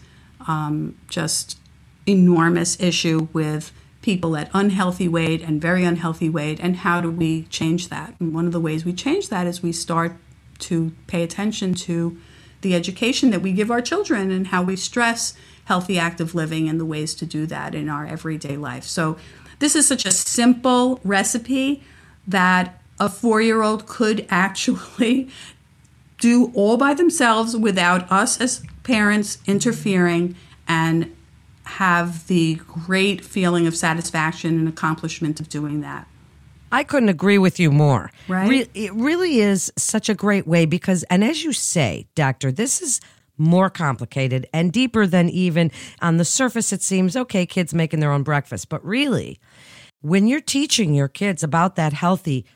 um, 0.47 0.97
just 1.09 1.59
enormous 2.07 2.79
issue 2.81 3.29
with 3.33 3.73
people 4.03 4.37
at 4.37 4.51
unhealthy 4.53 5.09
weight 5.09 5.41
and 5.41 5.61
very 5.61 5.85
unhealthy 5.85 6.29
weight, 6.29 6.59
and 6.61 6.77
how 6.77 7.01
do 7.01 7.11
we 7.11 7.45
change 7.45 7.89
that? 7.89 8.15
And 8.21 8.35
one 8.35 8.47
of 8.47 8.53
the 8.53 8.61
ways 8.61 8.85
we 8.85 8.93
change 8.93 9.29
that 9.31 9.47
is 9.47 9.63
we 9.63 9.73
start 9.73 10.13
to 10.61 10.93
pay 11.07 11.23
attention 11.23 11.75
to 11.75 12.19
the 12.61 12.75
education 12.75 13.31
that 13.31 13.43
we 13.43 13.53
give 13.53 13.71
our 13.71 13.81
children 13.81 14.31
and 14.31 14.49
how 14.49 14.63
we 14.63 14.77
stress 14.77 15.35
healthy 15.65 15.99
active 15.99 16.35
living 16.35 16.69
and 16.69 16.79
the 16.79 16.85
ways 16.85 17.15
to 17.15 17.27
do 17.27 17.47
that 17.47 17.75
in 17.75 17.89
our 17.89 18.07
everyday 18.07 18.57
life. 18.57 18.85
So 18.85 19.17
this 19.59 19.77
is 19.77 19.87
such 19.87 20.05
a 20.05 20.11
simple 20.11 21.01
recipe 21.05 21.83
that 22.27 22.81
a 22.99 23.07
4-year-old 23.07 23.87
could 23.87 24.27
actually 24.31 25.29
do 26.19 26.53
all 26.55 26.77
by 26.77 26.95
themselves 26.95 27.57
without 27.57 28.11
us 28.11 28.41
as 28.41 28.63
parents 28.85 29.39
interfering 29.47 30.37
and 30.69 31.15
have 31.65 32.27
the 32.27 32.57
great 32.67 33.25
feeling 33.25 33.67
of 33.67 33.77
satisfaction 33.77 34.59
and 34.59 34.69
accomplishment 34.69 35.41
of 35.41 35.49
doing 35.49 35.81
that. 35.81 36.07
I 36.73 36.85
couldn't 36.85 37.11
agree 37.11 37.39
with 37.39 37.61
you 37.61 37.71
more. 37.71 38.11
Right. 38.29 38.49
Re- 38.49 38.69
it 38.75 38.93
really 38.95 39.41
is 39.41 39.71
such 39.77 40.09
a 40.09 40.15
great 40.15 40.47
way 40.47 40.65
because, 40.65 41.03
and 41.05 41.23
as 41.23 41.45
you 41.45 41.53
say, 41.53 42.07
Doctor, 42.15 42.51
this 42.51 42.81
is 42.81 43.01
more 43.37 43.69
complicated 43.69 44.47
and 44.53 44.73
deeper 44.73 45.07
than 45.07 45.29
even 45.29 45.71
on 46.01 46.17
the 46.17 46.25
surface 46.25 46.73
it 46.73 46.83
seems 46.83 47.17
okay, 47.17 47.45
kids 47.45 47.75
making 47.75 48.01
their 48.01 48.13
own 48.13 48.23
breakfast. 48.23 48.69
But 48.69 48.85
really, 48.85 49.39
when 50.01 50.27
you're 50.27 50.41
teaching 50.41 50.95
your 50.95 51.09
kids 51.09 51.43
about 51.43 51.77
that 51.77 51.93
healthy, 51.93 52.47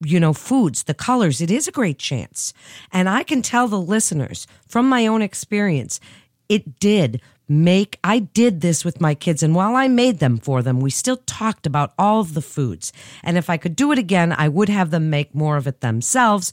you 0.00 0.18
know, 0.18 0.32
foods, 0.32 0.84
the 0.84 0.94
colors, 0.94 1.40
it 1.40 1.50
is 1.50 1.68
a 1.68 1.72
great 1.72 1.98
chance. 1.98 2.52
And 2.92 3.08
I 3.08 3.22
can 3.22 3.42
tell 3.42 3.68
the 3.68 3.80
listeners 3.80 4.46
from 4.66 4.88
my 4.88 5.06
own 5.06 5.22
experience, 5.22 6.00
it 6.48 6.78
did 6.78 7.20
make 7.48 7.98
I 8.02 8.20
did 8.20 8.60
this 8.60 8.84
with 8.84 9.00
my 9.00 9.14
kids 9.14 9.42
and 9.42 9.54
while 9.54 9.76
I 9.76 9.88
made 9.88 10.18
them 10.18 10.38
for 10.38 10.62
them 10.62 10.80
we 10.80 10.90
still 10.90 11.18
talked 11.26 11.66
about 11.66 11.92
all 11.98 12.20
of 12.20 12.34
the 12.34 12.42
foods. 12.42 12.92
And 13.22 13.36
if 13.36 13.50
I 13.50 13.56
could 13.56 13.76
do 13.76 13.92
it 13.92 13.98
again 13.98 14.32
I 14.36 14.48
would 14.48 14.68
have 14.68 14.90
them 14.90 15.10
make 15.10 15.34
more 15.34 15.56
of 15.56 15.66
it 15.66 15.80
themselves 15.80 16.52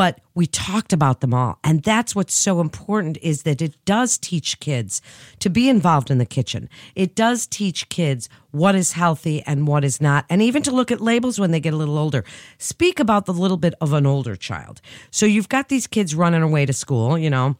but 0.00 0.20
we 0.34 0.46
talked 0.46 0.94
about 0.94 1.20
them 1.20 1.34
all. 1.34 1.58
And 1.62 1.82
that's 1.82 2.14
what's 2.14 2.32
so 2.32 2.60
important 2.60 3.18
is 3.20 3.42
that 3.42 3.60
it 3.60 3.76
does 3.84 4.16
teach 4.16 4.58
kids 4.60 5.02
to 5.40 5.50
be 5.50 5.68
involved 5.68 6.10
in 6.10 6.18
the 6.18 6.24
kitchen. 6.24 6.70
It 6.94 7.14
does 7.14 7.46
teach 7.46 7.88
kids 7.88 8.28
what 8.50 8.74
is 8.74 8.92
healthy 8.92 9.42
and 9.42 9.66
what 9.66 9.84
is 9.84 10.00
not 10.00 10.24
and 10.30 10.40
even 10.40 10.62
to 10.62 10.70
look 10.70 10.90
at 10.90 11.00
labels 11.00 11.38
when 11.38 11.50
they 11.50 11.60
get 11.60 11.74
a 11.74 11.76
little 11.76 11.98
older. 11.98 12.24
Speak 12.56 12.98
about 12.98 13.26
the 13.26 13.34
little 13.34 13.56
bit 13.56 13.74
of 13.80 13.92
an 13.92 14.06
older 14.06 14.36
child. 14.36 14.80
So 15.10 15.26
you've 15.26 15.48
got 15.48 15.68
these 15.68 15.86
kids 15.86 16.14
running 16.14 16.42
away 16.42 16.66
to 16.66 16.72
school 16.72 17.18
you 17.18 17.28
know 17.28 17.56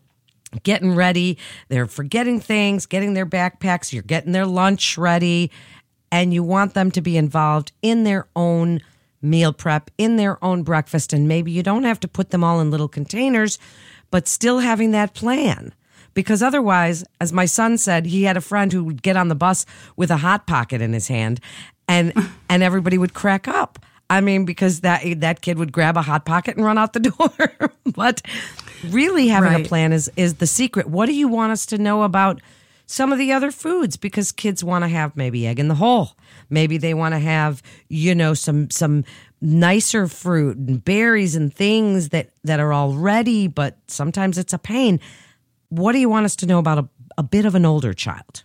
getting 0.62 0.94
ready. 0.94 1.38
They're 1.68 1.86
forgetting 1.86 2.40
things, 2.40 2.86
getting 2.86 3.14
their 3.14 3.26
backpacks, 3.26 3.92
you're 3.92 4.02
getting 4.02 4.32
their 4.32 4.46
lunch 4.46 4.98
ready, 4.98 5.50
and 6.12 6.34
you 6.34 6.42
want 6.42 6.74
them 6.74 6.90
to 6.92 7.00
be 7.00 7.16
involved 7.16 7.72
in 7.82 8.04
their 8.04 8.26
own 8.34 8.80
meal 9.22 9.52
prep, 9.52 9.90
in 9.98 10.16
their 10.16 10.42
own 10.44 10.62
breakfast. 10.62 11.12
And 11.12 11.28
maybe 11.28 11.52
you 11.52 11.62
don't 11.62 11.84
have 11.84 12.00
to 12.00 12.08
put 12.08 12.30
them 12.30 12.42
all 12.42 12.60
in 12.60 12.70
little 12.70 12.88
containers, 12.88 13.58
but 14.10 14.26
still 14.26 14.58
having 14.58 14.90
that 14.92 15.14
plan. 15.14 15.74
Because 16.12 16.42
otherwise, 16.42 17.04
as 17.20 17.32
my 17.32 17.44
son 17.44 17.78
said, 17.78 18.06
he 18.06 18.24
had 18.24 18.36
a 18.36 18.40
friend 18.40 18.72
who 18.72 18.82
would 18.84 19.02
get 19.02 19.16
on 19.16 19.28
the 19.28 19.36
bus 19.36 19.64
with 19.96 20.10
a 20.10 20.16
hot 20.16 20.46
pocket 20.46 20.80
in 20.82 20.92
his 20.92 21.06
hand 21.06 21.40
and 21.90 22.12
and 22.48 22.62
everybody 22.62 22.96
would 22.96 23.12
crack 23.12 23.46
up. 23.48 23.78
I 24.08 24.20
mean, 24.20 24.44
because 24.44 24.80
that 24.80 25.02
that 25.20 25.40
kid 25.42 25.58
would 25.58 25.72
grab 25.72 25.96
a 25.96 26.02
hot 26.02 26.24
pocket 26.24 26.56
and 26.56 26.64
run 26.64 26.78
out 26.78 26.94
the 26.94 27.00
door. 27.00 27.70
but 27.94 28.22
really 28.88 29.28
having 29.28 29.52
Right. 29.52 29.64
a 29.64 29.68
plan 29.68 29.92
is 29.92 30.10
is 30.16 30.34
the 30.34 30.46
secret. 30.46 30.86
What 30.88 31.06
do 31.06 31.14
you 31.14 31.28
want 31.28 31.52
us 31.52 31.66
to 31.66 31.78
know 31.78 32.02
about 32.02 32.40
some 32.86 33.12
of 33.12 33.18
the 33.18 33.32
other 33.32 33.50
foods? 33.50 33.96
Because 33.96 34.32
kids 34.32 34.64
want 34.64 34.84
to 34.84 34.88
have 34.88 35.16
maybe 35.16 35.46
egg 35.46 35.58
in 35.58 35.68
the 35.68 35.74
hole. 35.76 36.16
Maybe 36.48 36.78
they 36.78 36.94
want 36.94 37.14
to 37.14 37.18
have, 37.20 37.62
you 37.88 38.14
know, 38.14 38.34
some 38.34 38.70
some 38.70 39.04
nicer 39.40 40.06
fruit 40.06 40.56
and 40.56 40.84
berries 40.84 41.34
and 41.34 41.52
things 41.54 42.10
that 42.10 42.30
that 42.44 42.60
are 42.60 42.72
all 42.72 42.94
ready, 42.94 43.46
but 43.46 43.76
sometimes 43.86 44.36
it's 44.38 44.52
a 44.52 44.58
pain. 44.58 45.00
What 45.68 45.92
do 45.92 45.98
you 45.98 46.08
want 46.08 46.24
us 46.26 46.34
to 46.36 46.46
know 46.46 46.58
about 46.58 46.78
a, 46.78 46.88
a 47.16 47.22
bit 47.22 47.44
of 47.44 47.54
an 47.54 47.64
older 47.64 47.94
child? 47.94 48.42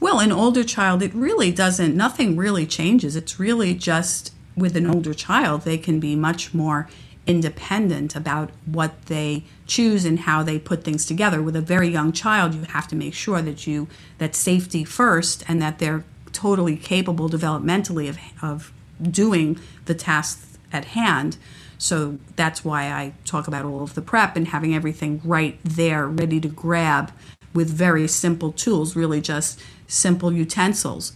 Well, 0.00 0.20
an 0.20 0.32
older 0.32 0.64
child, 0.64 1.02
it 1.02 1.14
really 1.14 1.52
doesn't, 1.52 1.94
nothing 1.96 2.36
really 2.36 2.66
changes. 2.66 3.14
It's 3.14 3.38
really 3.38 3.72
just 3.74 4.32
with 4.56 4.76
an 4.76 4.86
older 4.86 5.14
child, 5.14 5.62
they 5.62 5.78
can 5.78 6.00
be 6.00 6.14
much 6.16 6.52
more 6.52 6.88
independent 7.26 8.16
about 8.16 8.50
what 8.66 9.06
they 9.06 9.44
choose 9.66 10.04
and 10.04 10.20
how 10.20 10.42
they 10.42 10.58
put 10.58 10.82
things 10.84 11.06
together. 11.06 11.40
With 11.40 11.56
a 11.56 11.60
very 11.60 11.88
young 11.88 12.12
child, 12.12 12.54
you 12.54 12.62
have 12.62 12.88
to 12.88 12.96
make 12.96 13.14
sure 13.14 13.40
that 13.42 13.66
you, 13.66 13.88
that 14.18 14.34
safety 14.34 14.84
first 14.84 15.44
and 15.48 15.62
that 15.62 15.78
they're 15.78 16.04
totally 16.32 16.76
capable 16.76 17.28
developmentally 17.28 18.08
of, 18.08 18.18
of 18.42 18.72
doing 19.10 19.58
the 19.84 19.94
tasks 19.94 20.58
at 20.72 20.86
hand. 20.86 21.36
So 21.78 22.18
that's 22.36 22.64
why 22.64 22.84
I 22.84 23.12
talk 23.24 23.46
about 23.46 23.64
all 23.64 23.82
of 23.82 23.94
the 23.94 24.02
prep 24.02 24.36
and 24.36 24.48
having 24.48 24.74
everything 24.74 25.20
right 25.24 25.58
there, 25.64 26.06
ready 26.06 26.40
to 26.40 26.48
grab 26.48 27.12
with 27.54 27.68
very 27.68 28.08
simple 28.08 28.52
tools, 28.52 28.96
really 28.96 29.20
just 29.20 29.60
simple 29.86 30.32
utensils. 30.32 31.12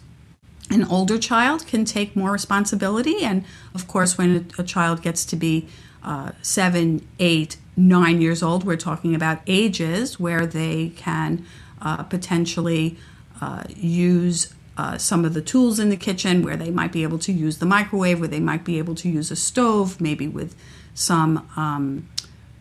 An 0.70 0.84
older 0.84 1.18
child 1.18 1.66
can 1.66 1.84
take 1.84 2.16
more 2.16 2.32
responsibility, 2.32 3.24
and 3.24 3.44
of 3.74 3.86
course, 3.86 4.18
when 4.18 4.50
a, 4.58 4.62
a 4.62 4.64
child 4.64 5.00
gets 5.00 5.24
to 5.26 5.36
be 5.36 5.68
uh, 6.06 6.30
seven, 6.40 7.06
eight, 7.18 7.56
nine 7.76 8.22
years 8.22 8.42
old, 8.42 8.64
we're 8.64 8.76
talking 8.76 9.14
about 9.14 9.40
ages 9.46 10.18
where 10.18 10.46
they 10.46 10.90
can 10.90 11.44
uh, 11.82 12.04
potentially 12.04 12.96
uh, 13.40 13.64
use 13.76 14.54
uh, 14.78 14.96
some 14.96 15.24
of 15.24 15.34
the 15.34 15.42
tools 15.42 15.78
in 15.78 15.88
the 15.88 15.96
kitchen, 15.96 16.42
where 16.42 16.56
they 16.56 16.70
might 16.70 16.92
be 16.92 17.02
able 17.02 17.18
to 17.18 17.32
use 17.32 17.58
the 17.58 17.66
microwave, 17.66 18.20
where 18.20 18.28
they 18.28 18.40
might 18.40 18.64
be 18.64 18.78
able 18.78 18.94
to 18.94 19.08
use 19.08 19.30
a 19.30 19.36
stove, 19.36 20.00
maybe 20.00 20.28
with 20.28 20.54
some 20.94 21.48
um, 21.56 22.08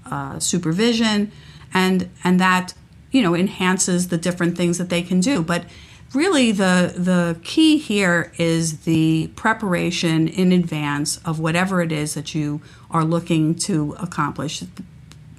uh, 0.09 0.39
supervision, 0.39 1.31
and 1.73 2.09
and 2.23 2.39
that 2.39 2.73
you 3.11 3.21
know 3.21 3.35
enhances 3.35 4.07
the 4.07 4.17
different 4.17 4.57
things 4.57 4.77
that 4.77 4.89
they 4.89 5.01
can 5.01 5.19
do. 5.19 5.41
But 5.41 5.65
really, 6.13 6.51
the 6.51 6.93
the 6.95 7.39
key 7.43 7.77
here 7.77 8.31
is 8.37 8.81
the 8.81 9.27
preparation 9.35 10.27
in 10.27 10.51
advance 10.51 11.17
of 11.25 11.39
whatever 11.39 11.81
it 11.81 11.91
is 11.91 12.13
that 12.13 12.35
you 12.35 12.61
are 12.91 13.03
looking 13.03 13.55
to 13.55 13.95
accomplish. 13.99 14.63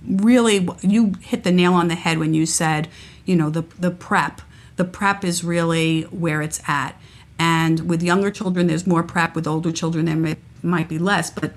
Really, 0.07 0.69
you 0.83 1.15
hit 1.21 1.45
the 1.45 1.53
nail 1.53 1.75
on 1.75 1.89
the 1.89 1.95
head 1.95 2.19
when 2.19 2.35
you 2.35 2.47
said, 2.47 2.89
you 3.25 3.37
know, 3.37 3.51
the 3.51 3.63
the 3.79 3.91
prep. 3.91 4.43
The 4.77 4.85
prep 4.85 5.25
is 5.25 5.43
really 5.43 6.03
where 6.03 6.43
it's 6.43 6.61
at. 6.69 7.01
And 7.39 7.89
with 7.89 8.03
younger 8.03 8.31
children, 8.31 8.67
there's 8.67 8.87
more 8.87 9.03
prep. 9.03 9.35
With 9.35 9.47
older 9.47 9.73
children, 9.73 10.05
there 10.05 10.17
may, 10.17 10.37
might 10.63 10.89
be 10.89 10.99
less. 10.99 11.31
But 11.31 11.53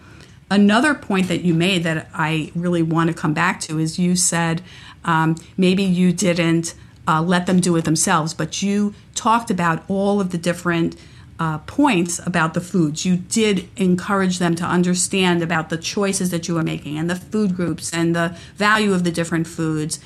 another 0.49 0.93
point 0.93 1.27
that 1.27 1.41
you 1.41 1.53
made 1.53 1.83
that 1.83 2.09
I 2.13 2.51
really 2.55 2.81
want 2.81 3.09
to 3.09 3.13
come 3.13 3.33
back 3.33 3.59
to 3.61 3.79
is 3.79 3.99
you 3.99 4.15
said 4.15 4.61
um, 5.05 5.35
maybe 5.57 5.83
you 5.83 6.11
didn't 6.11 6.75
uh, 7.07 7.21
let 7.21 7.45
them 7.45 7.59
do 7.59 7.75
it 7.75 7.85
themselves, 7.85 8.33
but 8.33 8.61
you 8.61 8.93
talked 9.15 9.49
about 9.49 9.83
all 9.87 10.21
of 10.21 10.29
the 10.31 10.37
different 10.37 10.95
uh, 11.39 11.57
points 11.59 12.19
about 12.25 12.53
the 12.53 12.61
foods. 12.61 13.05
You 13.05 13.15
did 13.15 13.69
encourage 13.77 14.39
them 14.39 14.55
to 14.55 14.65
understand 14.65 15.41
about 15.41 15.69
the 15.69 15.77
choices 15.77 16.31
that 16.31 16.47
you 16.47 16.55
were 16.55 16.63
making 16.63 16.97
and 16.97 17.09
the 17.09 17.15
food 17.15 17.55
groups 17.55 17.93
and 17.93 18.15
the 18.15 18.37
value 18.55 18.93
of 18.93 19.03
the 19.05 19.11
different 19.11 19.47
foods. 19.47 19.99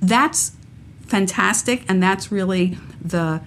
That's 0.00 0.52
fantastic, 1.06 1.84
and 1.88 2.02
that's 2.02 2.32
really 2.32 2.78
the 3.00 3.40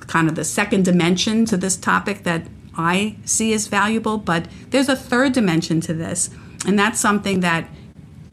kind 0.00 0.28
of 0.28 0.34
the 0.36 0.44
second 0.44 0.84
dimension 0.84 1.44
to 1.46 1.56
this 1.56 1.76
topic 1.76 2.22
that 2.22 2.46
I 2.76 3.16
see 3.24 3.52
as 3.52 3.66
valuable. 3.66 4.18
But 4.18 4.46
there's 4.70 4.88
a 4.88 4.96
third 4.96 5.32
dimension 5.32 5.80
to 5.82 5.94
this, 5.94 6.30
and 6.66 6.78
that's 6.78 7.00
something 7.00 7.40
that 7.40 7.66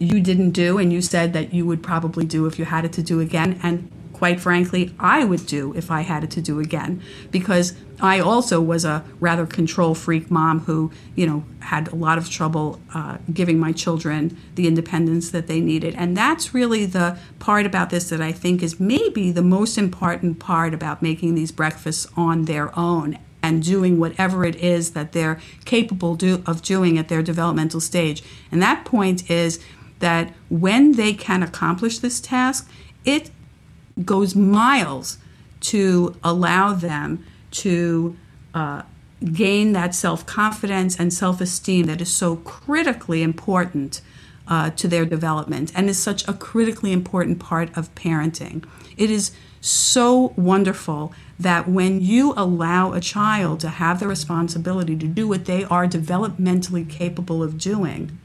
you 0.04 0.22
didn't 0.22 0.52
do, 0.52 0.78
and 0.78 0.92
you 0.92 1.02
said 1.02 1.34
that 1.34 1.54
you 1.54 1.66
would 1.66 1.82
probably 1.82 2.26
do 2.26 2.46
if 2.46 2.60
you 2.60 2.66
had 2.66 2.86
it 2.86 2.94
to 2.94 3.04
do 3.04 3.20
again. 3.20 3.60
And 3.64 3.90
quite 4.14 4.40
frankly, 4.40 4.96
I 5.00 5.26
would 5.26 5.46
do 5.48 5.74
if 5.74 5.92
I 5.92 6.02
had 6.02 6.24
it 6.24 6.32
to 6.32 6.42
do 6.42 6.60
again, 6.60 7.02
because 7.32 7.74
I 8.00 8.20
also 8.20 8.62
was 8.62 8.86
a 8.86 9.04
rather 9.20 9.46
control 9.46 9.96
freak 9.96 10.32
mom 10.32 10.62
who, 10.62 10.92
you 11.16 11.28
know, 11.28 11.44
had 11.60 11.90
a 11.90 11.96
lot 11.96 12.18
of 12.18 12.30
trouble 12.30 12.80
uh, 12.94 13.18
giving 13.34 13.60
my 13.60 13.72
children 13.72 14.38
the 14.56 14.68
independence 14.68 15.32
that 15.32 15.48
they 15.48 15.60
needed. 15.60 15.96
And 15.96 16.16
that's 16.16 16.54
really 16.54 16.86
the 16.86 17.18
part 17.40 17.66
about 17.66 17.90
this 17.90 18.10
that 18.10 18.22
I 18.22 18.32
think 18.32 18.64
is 18.64 18.80
maybe 18.80 19.32
the 19.32 19.42
most 19.42 19.78
important 19.78 20.40
part 20.40 20.74
about 20.74 21.02
making 21.02 21.36
these 21.36 21.52
breakfasts 21.52 22.08
on 22.16 22.46
their 22.46 22.78
own 22.78 23.18
and 23.42 23.62
doing 23.62 24.00
whatever 24.00 24.46
it 24.46 24.56
is 24.56 24.92
that 24.92 25.12
they're 25.12 25.40
capable 25.66 26.16
do, 26.16 26.42
of 26.46 26.62
doing 26.62 26.98
at 26.98 27.10
their 27.10 27.22
developmental 27.22 27.82
stage. 27.82 28.24
And 28.52 28.62
that 28.62 28.86
point 28.86 29.30
is 29.30 29.60
that 30.04 30.34
when 30.50 30.92
they 30.94 31.14
can 31.14 31.42
accomplish 31.42 32.00
this 32.00 32.20
task, 32.20 32.70
it 33.06 33.32
goes 34.04 34.36
miles 34.36 35.18
to 35.62 36.14
allow 36.22 36.74
them 36.74 37.26
to 37.52 38.18
uh, 38.54 38.82
gain 39.32 39.72
that 39.72 39.96
self 39.96 40.26
confidence 40.26 41.00
and 41.00 41.14
self 41.14 41.40
esteem 41.40 41.86
that 41.86 42.02
is 42.02 42.14
so 42.14 42.36
critically 42.36 43.24
important 43.24 44.02
uh, 44.46 44.72
to 44.72 44.90
their 44.90 45.06
development 45.06 45.72
and 45.74 45.90
is 45.90 45.98
such 45.98 46.28
a 46.28 46.34
critically 46.34 46.92
important 46.92 47.40
part 47.40 47.76
of 47.78 47.96
parenting. 47.96 48.66
It 48.98 49.10
is 49.10 49.32
so 49.62 50.34
wonderful 50.36 51.14
that 51.40 51.70
when 51.70 52.02
you 52.02 52.34
allow 52.36 52.92
a 52.92 53.00
child 53.00 53.62
to 53.62 53.70
have 53.70 54.02
the 54.02 54.08
responsibility 54.08 54.98
to 54.98 55.08
do 55.08 55.30
what 55.30 55.46
they 55.46 55.64
are 55.64 55.88
developmentally 55.88 56.90
capable 56.90 57.42
of 57.42 57.58
doing, 57.58 58.20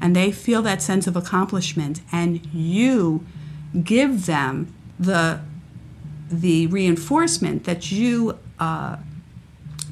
and 0.00 0.14
they 0.14 0.30
feel 0.32 0.62
that 0.62 0.82
sense 0.82 1.06
of 1.06 1.16
accomplishment, 1.16 2.00
and 2.12 2.44
you 2.52 3.24
give 3.82 4.26
them 4.26 4.74
the 4.98 5.40
the 6.28 6.66
reinforcement 6.66 7.64
that 7.64 7.92
you 7.92 8.36
uh, 8.58 8.96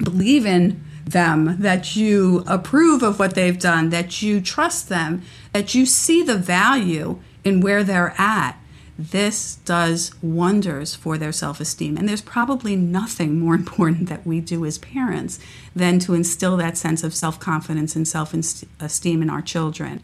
believe 0.03 0.45
in 0.45 0.83
them, 1.05 1.57
that 1.61 1.95
you 1.95 2.43
approve 2.47 3.03
of 3.03 3.19
what 3.19 3.35
they've 3.35 3.59
done, 3.59 3.89
that 3.89 4.21
you 4.21 4.41
trust 4.41 4.89
them, 4.89 5.21
that 5.53 5.75
you 5.75 5.85
see 5.85 6.21
the 6.23 6.37
value 6.37 7.19
in 7.43 7.61
where 7.61 7.83
they're 7.83 8.13
at, 8.17 8.57
this 8.97 9.55
does 9.65 10.11
wonders 10.21 10.95
for 10.95 11.17
their 11.17 11.31
self 11.31 11.59
esteem. 11.59 11.97
And 11.97 12.07
there's 12.07 12.21
probably 12.21 12.75
nothing 12.75 13.39
more 13.39 13.55
important 13.61 14.09
that 14.09 14.25
we 14.25 14.39
do 14.39 14.65
as 14.65 14.77
parents 14.77 15.39
than 15.75 15.99
to 15.99 16.13
instill 16.13 16.57
that 16.57 16.77
sense 16.77 17.03
of 17.03 17.13
self 17.13 17.39
confidence 17.39 17.95
and 17.95 18.07
self 18.07 18.33
esteem 18.33 19.21
in 19.21 19.29
our 19.29 19.41
children. 19.41 20.03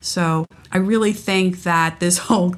So 0.00 0.46
I 0.70 0.78
really 0.78 1.12
think 1.12 1.62
that 1.62 2.00
this 2.00 2.18
whole 2.28 2.56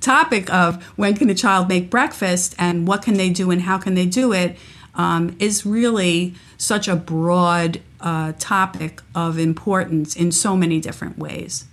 topic 0.00 0.52
of 0.52 0.82
when 0.96 1.14
can 1.14 1.30
a 1.30 1.34
child 1.34 1.68
make 1.68 1.88
breakfast 1.88 2.54
and 2.58 2.86
what 2.86 3.02
can 3.02 3.14
they 3.14 3.30
do 3.30 3.50
and 3.50 3.62
how 3.62 3.78
can 3.78 3.94
they 3.94 4.06
do 4.06 4.32
it 4.32 4.56
um, 4.94 5.34
is 5.38 5.64
really 5.64 6.34
such 6.58 6.88
a 6.88 6.96
broad 6.96 7.80
uh, 8.00 8.32
topic 8.38 9.00
of 9.14 9.38
importance 9.38 10.14
in 10.16 10.32
so 10.32 10.56
many 10.56 10.80
different 10.80 11.18
ways. 11.18 11.66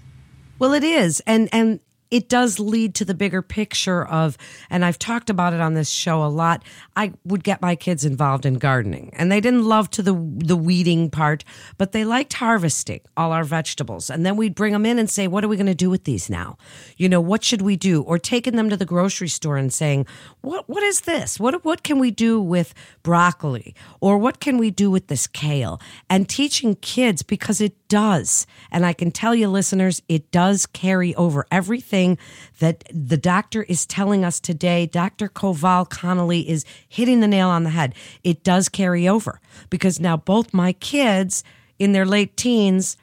Well, 0.58 0.74
it 0.74 0.84
is, 0.84 1.22
and 1.26 1.50
and 1.52 1.80
it 2.12 2.28
does 2.28 2.60
lead 2.60 2.96
to 2.96 3.06
the 3.06 3.14
bigger 3.14 3.42
picture 3.42 4.06
of, 4.06 4.38
and 4.70 4.84
I've 4.84 4.98
talked 4.98 5.30
about 5.30 5.54
it 5.54 5.62
on 5.62 5.76
this 5.76 5.90
show 5.90 6.24
a 6.24 6.28
lot. 6.28 6.64
I 6.96 7.14
would 7.24 7.44
get 7.44 7.62
my 7.62 7.76
kids 7.76 8.04
involved 8.04 8.46
in 8.46 8.56
gardening, 8.56 9.12
and 9.14 9.32
they 9.32 9.40
didn't 9.40 9.66
love 9.66 9.90
to 9.92 10.02
the 10.02 10.14
the 10.14 10.56
weeding 10.56 11.10
part, 11.10 11.44
but 11.78 11.92
they 11.92 12.04
liked 12.04 12.34
harvesting 12.34 13.02
all 13.16 13.32
our 13.32 13.44
vegetables. 13.44 14.10
And 14.10 14.26
then 14.26 14.38
we'd 14.38 14.56
bring 14.56 14.74
them 14.74 14.86
in 14.86 14.98
and 14.98 15.10
say, 15.10 15.28
"What 15.28 15.44
are 15.44 15.48
we 15.48 15.58
going 15.58 15.68
to 15.68 15.76
do 15.76 15.90
with 15.90 16.06
these 16.06 16.30
now? 16.30 16.58
You 16.98 17.10
know, 17.10 17.22
what 17.22 17.44
should 17.44 17.62
we 17.62 17.76
do?" 17.76 18.02
Or 18.02 18.18
taking 18.18 18.56
them 18.56 18.70
to 18.70 18.78
the 18.78 18.86
grocery 18.86 19.30
store 19.30 19.58
and 19.58 19.72
saying, 19.72 20.06
"What 20.42 20.68
what 20.68 20.84
is 20.84 21.02
this? 21.02 21.40
What 21.40 21.64
what 21.64 21.84
can 21.84 22.00
we 22.00 22.12
do 22.12 22.42
with 22.42 22.74
broccoli? 23.04 23.76
Or 24.02 24.18
what 24.18 24.40
can 24.40 24.58
we 24.58 24.72
do 24.72 24.90
with 24.90 25.08
this 25.08 25.28
kale?" 25.28 25.80
And 26.10 26.28
teaching 26.28 26.76
kids 26.76 27.24
because 27.24 27.62
it 27.62 27.76
does, 27.90 28.48
and 28.72 28.86
I 28.86 28.94
can 28.94 29.12
tell 29.12 29.36
you, 29.36 29.50
listeners, 29.50 30.02
it 30.08 30.32
does 30.32 30.66
carry 30.66 31.14
over 31.16 31.46
everything 31.52 32.18
that 32.60 32.86
the 32.94 33.18
doctor 33.18 33.64
is 33.64 33.86
telling 33.86 34.24
us 34.24 34.40
today, 34.40 34.86
Dr. 34.86 35.28
Kowal 35.28 35.90
Connelly 35.90 36.50
is 36.50 36.64
hitting 36.88 37.20
the 37.20 37.28
nail 37.28 37.50
on 37.50 37.64
the 37.64 37.72
head. 37.72 37.94
It 38.24 38.44
does 38.44 38.70
carry 38.70 39.08
over 39.08 39.42
because 39.70 40.00
now 40.00 40.16
both 40.16 40.54
my 40.54 40.72
kids 40.74 41.44
in 41.78 41.92
their 41.92 42.06
late 42.06 42.38
teens 42.38 42.96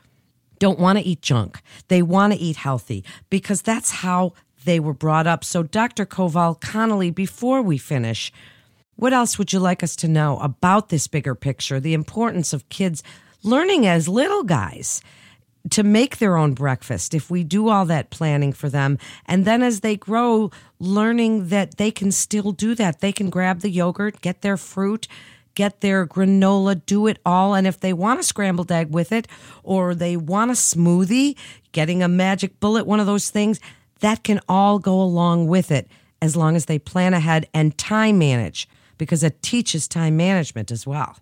don't 0.59 0.79
want 0.79 0.99
to 0.99 1.05
eat 1.05 1.21
junk. 1.21 1.61
They 1.89 2.01
want 2.01 2.33
to 2.33 2.39
eat 2.39 2.57
healthy 2.57 3.05
because 3.29 3.63
that's 3.63 3.91
how 3.91 4.33
they 4.65 4.81
were 4.81 4.95
brought 4.95 5.27
up. 5.27 5.45
So, 5.45 5.63
Dr. 5.63 6.07
Kowal 6.07 6.61
Connelly, 6.61 7.11
before 7.11 7.63
we 7.63 7.79
finish, 7.79 8.33
what 8.97 9.13
else 9.13 9.39
would 9.39 9.53
you 9.53 9.59
like 9.59 9.83
us 9.83 9.95
to 9.97 10.09
know 10.09 10.39
about 10.39 10.89
this 10.89 11.07
bigger 11.07 11.35
picture, 11.35 11.79
the 11.79 11.95
importance 11.95 12.53
of 12.53 12.69
kids 12.69 13.03
learning 13.47 13.87
as 13.87 14.09
little 14.09 14.43
guys 14.43 15.01
to 15.71 15.83
make 15.83 16.19
their 16.19 16.37
own 16.37 16.55
breakfast 16.55 17.15
if 17.15 17.31
we 17.31 17.43
do 17.43 17.69
all 17.69 17.87
that 17.87 18.11
planning 18.11 18.53
for 18.53 18.69
them. 18.69 18.99
And 19.27 19.45
then 19.45 19.63
as 19.63 19.81
they 19.81 19.97
grow, 19.97 20.51
learning 20.79 21.49
that 21.49 21.77
they 21.77 21.91
can 21.91 22.13
still 22.13 22.53
do 22.53 22.75
that. 22.75 23.01
They 23.01 23.13
can 23.13 23.31
grab 23.31 23.61
the 23.61 23.71
yogurt, 23.71 24.21
get 24.21 24.43
their 24.43 24.57
fruit, 24.57 25.09
get 25.55 25.81
their 25.81 26.07
granola, 26.07 26.85
do 26.87 27.07
it 27.07 27.19
all. 27.25 27.55
And 27.55 27.67
if 27.67 27.81
they 27.81 27.93
want 27.93 28.21
a 28.21 28.23
scrambled 28.23 28.71
egg 28.71 28.91
with 28.91 29.11
it 29.11 29.27
or 29.65 29.95
they 29.95 30.17
want 30.17 30.51
a 30.51 30.55
smoothie, 30.55 31.37
getting 31.73 32.03
a 32.03 32.09
magic 32.09 32.61
bullet, 32.61 32.87
one 32.87 33.01
of 33.01 33.07
those 33.07 33.31
things, 33.31 33.59
that 34.01 34.23
can 34.23 34.41
all 34.49 34.79
go 34.79 35.01
along 35.01 35.49
with 35.49 35.71
it 35.71 35.89
as 36.23 36.37
long 36.37 36.55
as 36.55 36.67
they 36.67 36.79
plan 36.79 37.15
ahead 37.15 37.49
and 37.53 37.77
time 37.77 38.19
manage 38.19 38.69
because 38.99 39.23
it 39.23 39.43
teaches 39.43 39.89
time 39.89 40.17
management 40.17 40.71
as 40.71 40.87
well. 40.87 41.17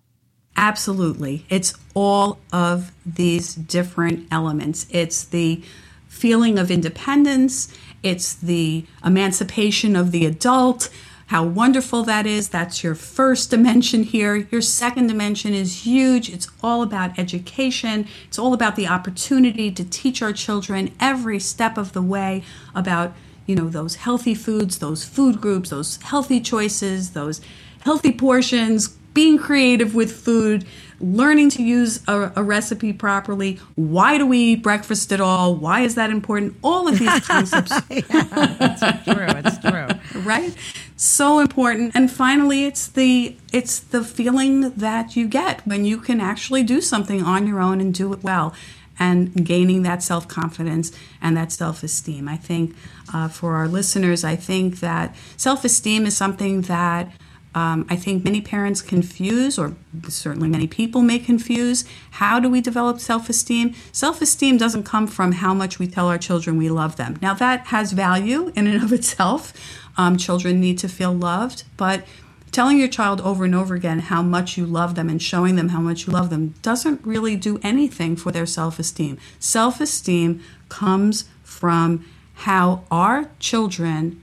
Absolutely. 0.57 1.45
It's 1.49 1.73
all 1.93 2.39
of 2.51 2.91
these 3.05 3.55
different 3.55 4.27
elements. 4.31 4.87
It's 4.89 5.23
the 5.23 5.61
feeling 6.07 6.57
of 6.57 6.71
independence, 6.71 7.75
it's 8.01 8.33
the 8.33 8.85
emancipation 9.03 9.95
of 9.97 10.11
the 10.11 10.25
adult, 10.25 10.89
how 11.27 11.43
wonderful 11.43 12.03
that 12.03 12.25
is. 12.25 12.49
That's 12.49 12.83
your 12.83 12.95
first 12.95 13.49
dimension 13.49 14.03
here. 14.03 14.47
Your 14.51 14.61
second 14.61 15.07
dimension 15.07 15.53
is 15.53 15.85
huge. 15.85 16.29
It's 16.29 16.47
all 16.63 16.83
about 16.83 17.17
education, 17.19 18.07
it's 18.27 18.39
all 18.39 18.53
about 18.53 18.75
the 18.75 18.87
opportunity 18.87 19.71
to 19.71 19.83
teach 19.83 20.21
our 20.21 20.31
children 20.31 20.93
every 20.99 21.39
step 21.39 21.77
of 21.77 21.93
the 21.93 22.01
way 22.01 22.43
about. 22.73 23.13
You 23.47 23.55
know, 23.55 23.69
those 23.69 23.97
healthy 23.97 24.33
foods, 24.33 24.79
those 24.79 25.05
food 25.05 25.39
groups, 25.39 25.69
those 25.69 25.97
healthy 26.01 26.41
choices, 26.41 27.11
those 27.11 27.41
healthy 27.81 28.11
portions, 28.11 28.97
being 29.15 29.39
creative 29.39 29.95
with 29.95 30.11
food, 30.11 30.65
learning 30.99 31.49
to 31.49 31.63
use 31.63 32.03
a, 32.07 32.31
a, 32.35 32.43
recipe 32.43 32.93
properly. 32.93 33.59
Why 33.73 34.17
do 34.19 34.25
we 34.25 34.37
eat 34.37 34.61
breakfast 34.61 35.11
at 35.11 35.19
all? 35.19 35.55
Why 35.55 35.81
is 35.81 35.95
that 35.95 36.11
important? 36.11 36.57
All 36.61 36.87
of 36.87 36.99
these 36.99 37.19
concepts. 37.27 37.71
yeah, 37.89 38.57
it's 38.59 39.03
true. 39.03 39.25
It's 39.27 39.57
true. 39.57 40.21
right? 40.21 40.55
So 40.97 41.39
important. 41.39 41.93
And 41.95 42.11
finally, 42.11 42.65
it's 42.65 42.87
the 42.87 43.35
it's 43.51 43.79
the 43.79 44.03
feeling 44.03 44.69
that 44.71 45.15
you 45.15 45.27
get 45.27 45.65
when 45.65 45.85
you 45.85 45.97
can 45.97 46.21
actually 46.21 46.63
do 46.63 46.81
something 46.81 47.23
on 47.23 47.47
your 47.47 47.59
own 47.59 47.81
and 47.81 47.93
do 47.93 48.13
it 48.13 48.23
well. 48.23 48.53
And 48.97 49.45
gaining 49.45 49.83
that 49.83 50.03
self 50.03 50.27
confidence 50.29 50.93
and 51.21 51.35
that 51.35 51.51
self 51.51 51.83
esteem. 51.83 52.29
I 52.29 52.37
think 52.37 52.75
uh, 53.13 53.27
for 53.27 53.55
our 53.55 53.67
listeners, 53.67 54.23
I 54.23 54.37
think 54.37 54.79
that 54.79 55.13
self 55.35 55.65
esteem 55.65 56.05
is 56.05 56.15
something 56.15 56.61
that 56.61 57.11
um, 57.55 57.87
I 57.89 57.95
think 57.95 58.25
many 58.25 58.41
parents 58.41 58.81
confuse, 58.81 59.57
or 59.57 59.75
certainly 60.09 60.49
many 60.49 60.67
people 60.67 61.01
may 61.01 61.17
confuse, 61.17 61.85
how 62.11 62.37
do 62.37 62.49
we 62.49 62.59
develop 62.59 62.99
self 62.99 63.29
esteem? 63.29 63.73
Self 63.93 64.21
esteem 64.21 64.57
doesn't 64.57 64.83
come 64.83 65.07
from 65.07 65.31
how 65.31 65.53
much 65.53 65.79
we 65.79 65.87
tell 65.87 66.07
our 66.07 66.17
children 66.17 66.57
we 66.57 66.69
love 66.69 66.97
them. 66.97 67.17
Now, 67.21 67.33
that 67.35 67.67
has 67.67 67.93
value 67.93 68.51
in 68.55 68.67
and 68.67 68.83
of 68.83 68.91
itself. 68.91 69.53
Um, 69.97 70.17
children 70.17 70.59
need 70.59 70.77
to 70.79 70.89
feel 70.89 71.13
loved, 71.13 71.63
but 71.77 72.03
telling 72.51 72.77
your 72.77 72.89
child 72.89 73.21
over 73.21 73.45
and 73.45 73.55
over 73.55 73.73
again 73.73 73.99
how 73.99 74.21
much 74.21 74.57
you 74.57 74.65
love 74.65 74.95
them 74.95 75.07
and 75.07 75.21
showing 75.21 75.55
them 75.55 75.69
how 75.69 75.79
much 75.79 76.05
you 76.05 76.11
love 76.11 76.29
them 76.29 76.53
doesn't 76.61 77.05
really 77.05 77.37
do 77.37 77.57
anything 77.63 78.17
for 78.17 78.33
their 78.33 78.45
self 78.45 78.79
esteem. 78.79 79.17
Self 79.39 79.79
esteem 79.79 80.41
comes 80.67 81.29
from 81.41 82.05
how 82.39 82.83
our 82.91 83.29
children 83.39 84.21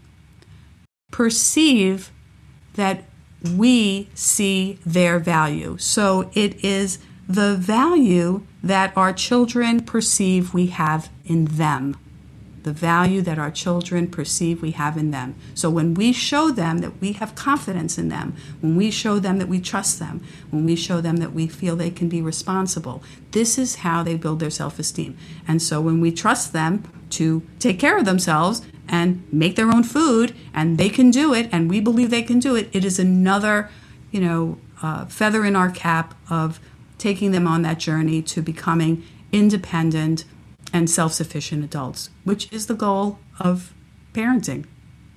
perceive 1.11 2.11
that 2.75 3.05
we 3.57 4.09
see 4.15 4.79
their 4.85 5.19
value. 5.19 5.77
So 5.79 6.31
it 6.35 6.65
is 6.65 6.99
the 7.29 7.57
value 7.57 8.43
that 8.63 8.97
our 8.97 9.13
children 9.13 9.81
perceive 9.81 10.55
we 10.55 10.67
have 10.67 11.11
in 11.25 11.47
them. 11.47 11.97
The 12.63 12.73
value 12.73 13.23
that 13.23 13.41
our 13.41 13.51
children 13.51 14.09
perceive 14.09 14.63
we 14.63 14.71
have 14.73 14.97
in 14.97 15.11
them. 15.11 15.35
So 15.55 15.69
when 15.69 15.95
we 15.95 16.13
show 16.13 16.53
them 16.53 16.79
that 16.79 17.01
we 17.01 17.13
have 17.13 17.35
confidence 17.35 17.99
in 17.99 18.09
them, 18.09 18.37
when 18.61 18.77
we 18.77 18.91
show 18.93 19.19
them 19.19 19.39
that 19.39 19.49
we 19.49 19.61
trust 19.61 19.99
them, 19.99 20.23
when 20.51 20.65
we 20.65 20.77
show 20.77 21.01
them 21.01 21.17
that 21.17 21.33
we 21.33 21.49
feel 21.49 21.75
they 21.75 21.91
can 21.91 22.09
be 22.09 22.23
responsible, 22.23 23.03
this 23.33 23.59
is 23.59 23.77
how 23.77 24.05
they 24.05 24.15
build 24.15 24.39
their 24.39 24.51
self 24.51 24.79
esteem. 24.79 25.17
And 25.49 25.61
so 25.61 25.81
when 25.81 26.01
we 26.01 26.13
trust 26.13 26.53
them 26.53 26.85
to 27.11 27.43
take 27.59 27.81
care 27.81 27.99
of 27.99 28.05
themselves, 28.05 28.63
and 28.93 29.27
make 29.33 29.57
their 29.57 29.71
own 29.71 29.83
food 29.83 30.35
and 30.55 30.79
they 30.79 30.89
can 30.89 31.11
do 31.11 31.35
it 31.35 31.49
and 31.51 31.69
we 31.69 31.81
believe 31.81 32.11
they 32.11 32.23
can 32.23 32.39
do 32.39 32.55
it. 32.55 32.69
It 32.73 32.85
is 32.85 33.01
another 33.01 33.69
you 34.13 34.21
know 34.21 34.59
uh, 34.83 35.07
feather 35.07 35.45
in 35.45 35.57
our 35.57 35.71
cap 35.71 36.15
of 36.31 36.61
taking 36.99 37.33
them 37.33 37.49
on 37.49 37.63
that 37.63 37.79
journey 37.79 38.23
to 38.23 38.41
becoming 38.41 39.03
independent 39.33 40.25
and 40.73 40.89
self-sufficient 40.89 41.65
adults 41.65 42.11
which 42.23 42.53
is 42.53 42.67
the 42.67 42.75
goal 42.75 43.19
of 43.41 43.75
parenting 44.13 44.67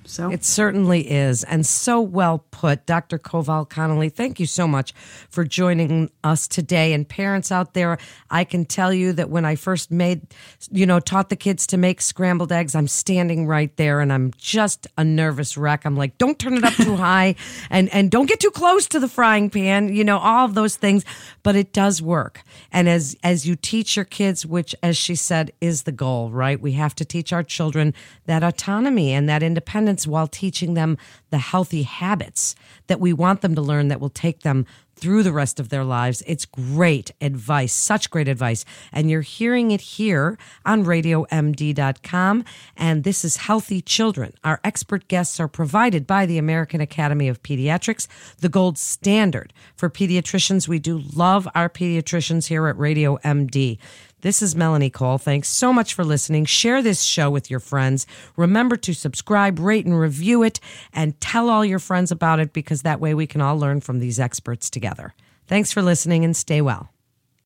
so 0.06 0.30
it 0.30 0.44
certainly 0.44 1.10
is, 1.10 1.44
and 1.44 1.66
so 1.66 2.00
well 2.00 2.44
put, 2.50 2.86
Dr. 2.86 3.18
Kowal 3.18 3.68
Connelly. 3.68 4.08
Thank 4.08 4.40
you 4.40 4.46
so 4.46 4.66
much 4.66 4.92
for 5.28 5.44
joining 5.44 6.10
us 6.24 6.46
today. 6.48 6.92
And 6.92 7.08
parents 7.08 7.50
out 7.50 7.74
there, 7.74 7.98
I 8.30 8.44
can 8.44 8.64
tell 8.64 8.92
you 8.92 9.12
that 9.14 9.30
when 9.30 9.44
I 9.44 9.56
first 9.56 9.90
made, 9.90 10.22
you 10.70 10.86
know, 10.86 11.00
taught 11.00 11.28
the 11.28 11.36
kids 11.36 11.66
to 11.68 11.76
make 11.76 12.00
scrambled 12.00 12.52
eggs, 12.52 12.74
I'm 12.74 12.88
standing 12.88 13.46
right 13.46 13.74
there, 13.76 14.00
and 14.00 14.12
I'm 14.12 14.32
just 14.36 14.86
a 14.96 15.04
nervous 15.04 15.56
wreck. 15.56 15.84
I'm 15.84 15.96
like, 15.96 16.18
don't 16.18 16.38
turn 16.38 16.54
it 16.54 16.64
up 16.64 16.74
too 16.74 16.96
high, 17.06 17.34
and 17.70 17.92
and 17.92 18.10
don't 18.10 18.26
get 18.26 18.40
too 18.40 18.50
close 18.50 18.86
to 18.88 19.00
the 19.00 19.08
frying 19.08 19.50
pan. 19.50 19.94
You 19.94 20.04
know, 20.04 20.18
all 20.18 20.44
of 20.44 20.54
those 20.54 20.76
things, 20.76 21.04
but 21.42 21.56
it 21.56 21.72
does 21.72 22.00
work. 22.00 22.42
And 22.72 22.88
as 22.88 23.16
as 23.22 23.46
you 23.46 23.56
teach 23.56 23.96
your 23.96 24.04
kids, 24.04 24.46
which, 24.46 24.74
as 24.82 24.96
she 24.96 25.14
said, 25.14 25.52
is 25.60 25.82
the 25.82 25.92
goal, 25.92 26.30
right? 26.30 26.60
We 26.60 26.72
have 26.72 26.94
to 26.96 27.04
teach 27.04 27.32
our 27.32 27.42
children 27.42 27.94
that 28.26 28.42
autonomy 28.42 29.12
and 29.12 29.28
that 29.28 29.42
independence 29.42 29.95
while 30.04 30.26
teaching 30.26 30.74
them 30.74 30.98
the 31.30 31.38
healthy 31.38 31.84
habits 31.84 32.56
that 32.88 32.98
we 32.98 33.12
want 33.12 33.40
them 33.40 33.54
to 33.54 33.62
learn 33.62 33.86
that 33.86 34.00
will 34.00 34.10
take 34.10 34.40
them 34.40 34.66
through 34.96 35.22
the 35.22 35.32
rest 35.32 35.60
of 35.60 35.68
their 35.68 35.84
lives. 35.84 36.22
It's 36.26 36.46
great 36.46 37.12
advice, 37.20 37.72
such 37.72 38.10
great 38.10 38.28
advice. 38.28 38.64
And 38.92 39.10
you're 39.10 39.20
hearing 39.20 39.70
it 39.70 39.80
here 39.80 40.38
on 40.64 40.84
radiomd.com. 40.84 42.44
And 42.76 43.04
this 43.04 43.24
is 43.24 43.36
Healthy 43.36 43.82
Children. 43.82 44.32
Our 44.42 44.58
expert 44.64 45.06
guests 45.08 45.38
are 45.38 45.48
provided 45.48 46.06
by 46.06 46.26
the 46.26 46.38
American 46.38 46.80
Academy 46.80 47.28
of 47.28 47.42
Pediatrics, 47.42 48.08
the 48.38 48.48
gold 48.48 48.78
standard 48.78 49.52
for 49.76 49.90
pediatricians. 49.90 50.66
We 50.66 50.78
do 50.78 51.02
love 51.14 51.46
our 51.54 51.68
pediatricians 51.68 52.46
here 52.46 52.66
at 52.66 52.78
Radio 52.78 53.18
MD. 53.18 53.78
This 54.22 54.40
is 54.40 54.56
Melanie 54.56 54.88
Cole. 54.88 55.18
Thanks 55.18 55.48
so 55.48 55.74
much 55.74 55.92
for 55.92 56.02
listening. 56.02 56.46
Share 56.46 56.80
this 56.80 57.02
show 57.02 57.30
with 57.30 57.50
your 57.50 57.60
friends. 57.60 58.06
Remember 58.36 58.76
to 58.76 58.94
subscribe, 58.94 59.58
rate, 59.58 59.84
and 59.84 59.98
review 59.98 60.42
it, 60.42 60.58
and 60.94 61.20
tell 61.20 61.50
all 61.50 61.64
your 61.64 61.78
friends 61.78 62.10
about 62.10 62.40
it 62.40 62.54
because 62.54 62.80
that 62.82 62.98
way 62.98 63.12
we 63.12 63.26
can 63.26 63.42
all 63.42 63.58
learn 63.58 63.82
from 63.82 63.98
these 63.98 64.18
experts 64.18 64.70
together. 64.70 65.12
Thanks 65.46 65.70
for 65.70 65.82
listening 65.82 66.24
and 66.24 66.34
stay 66.34 66.62
well. 66.62 66.88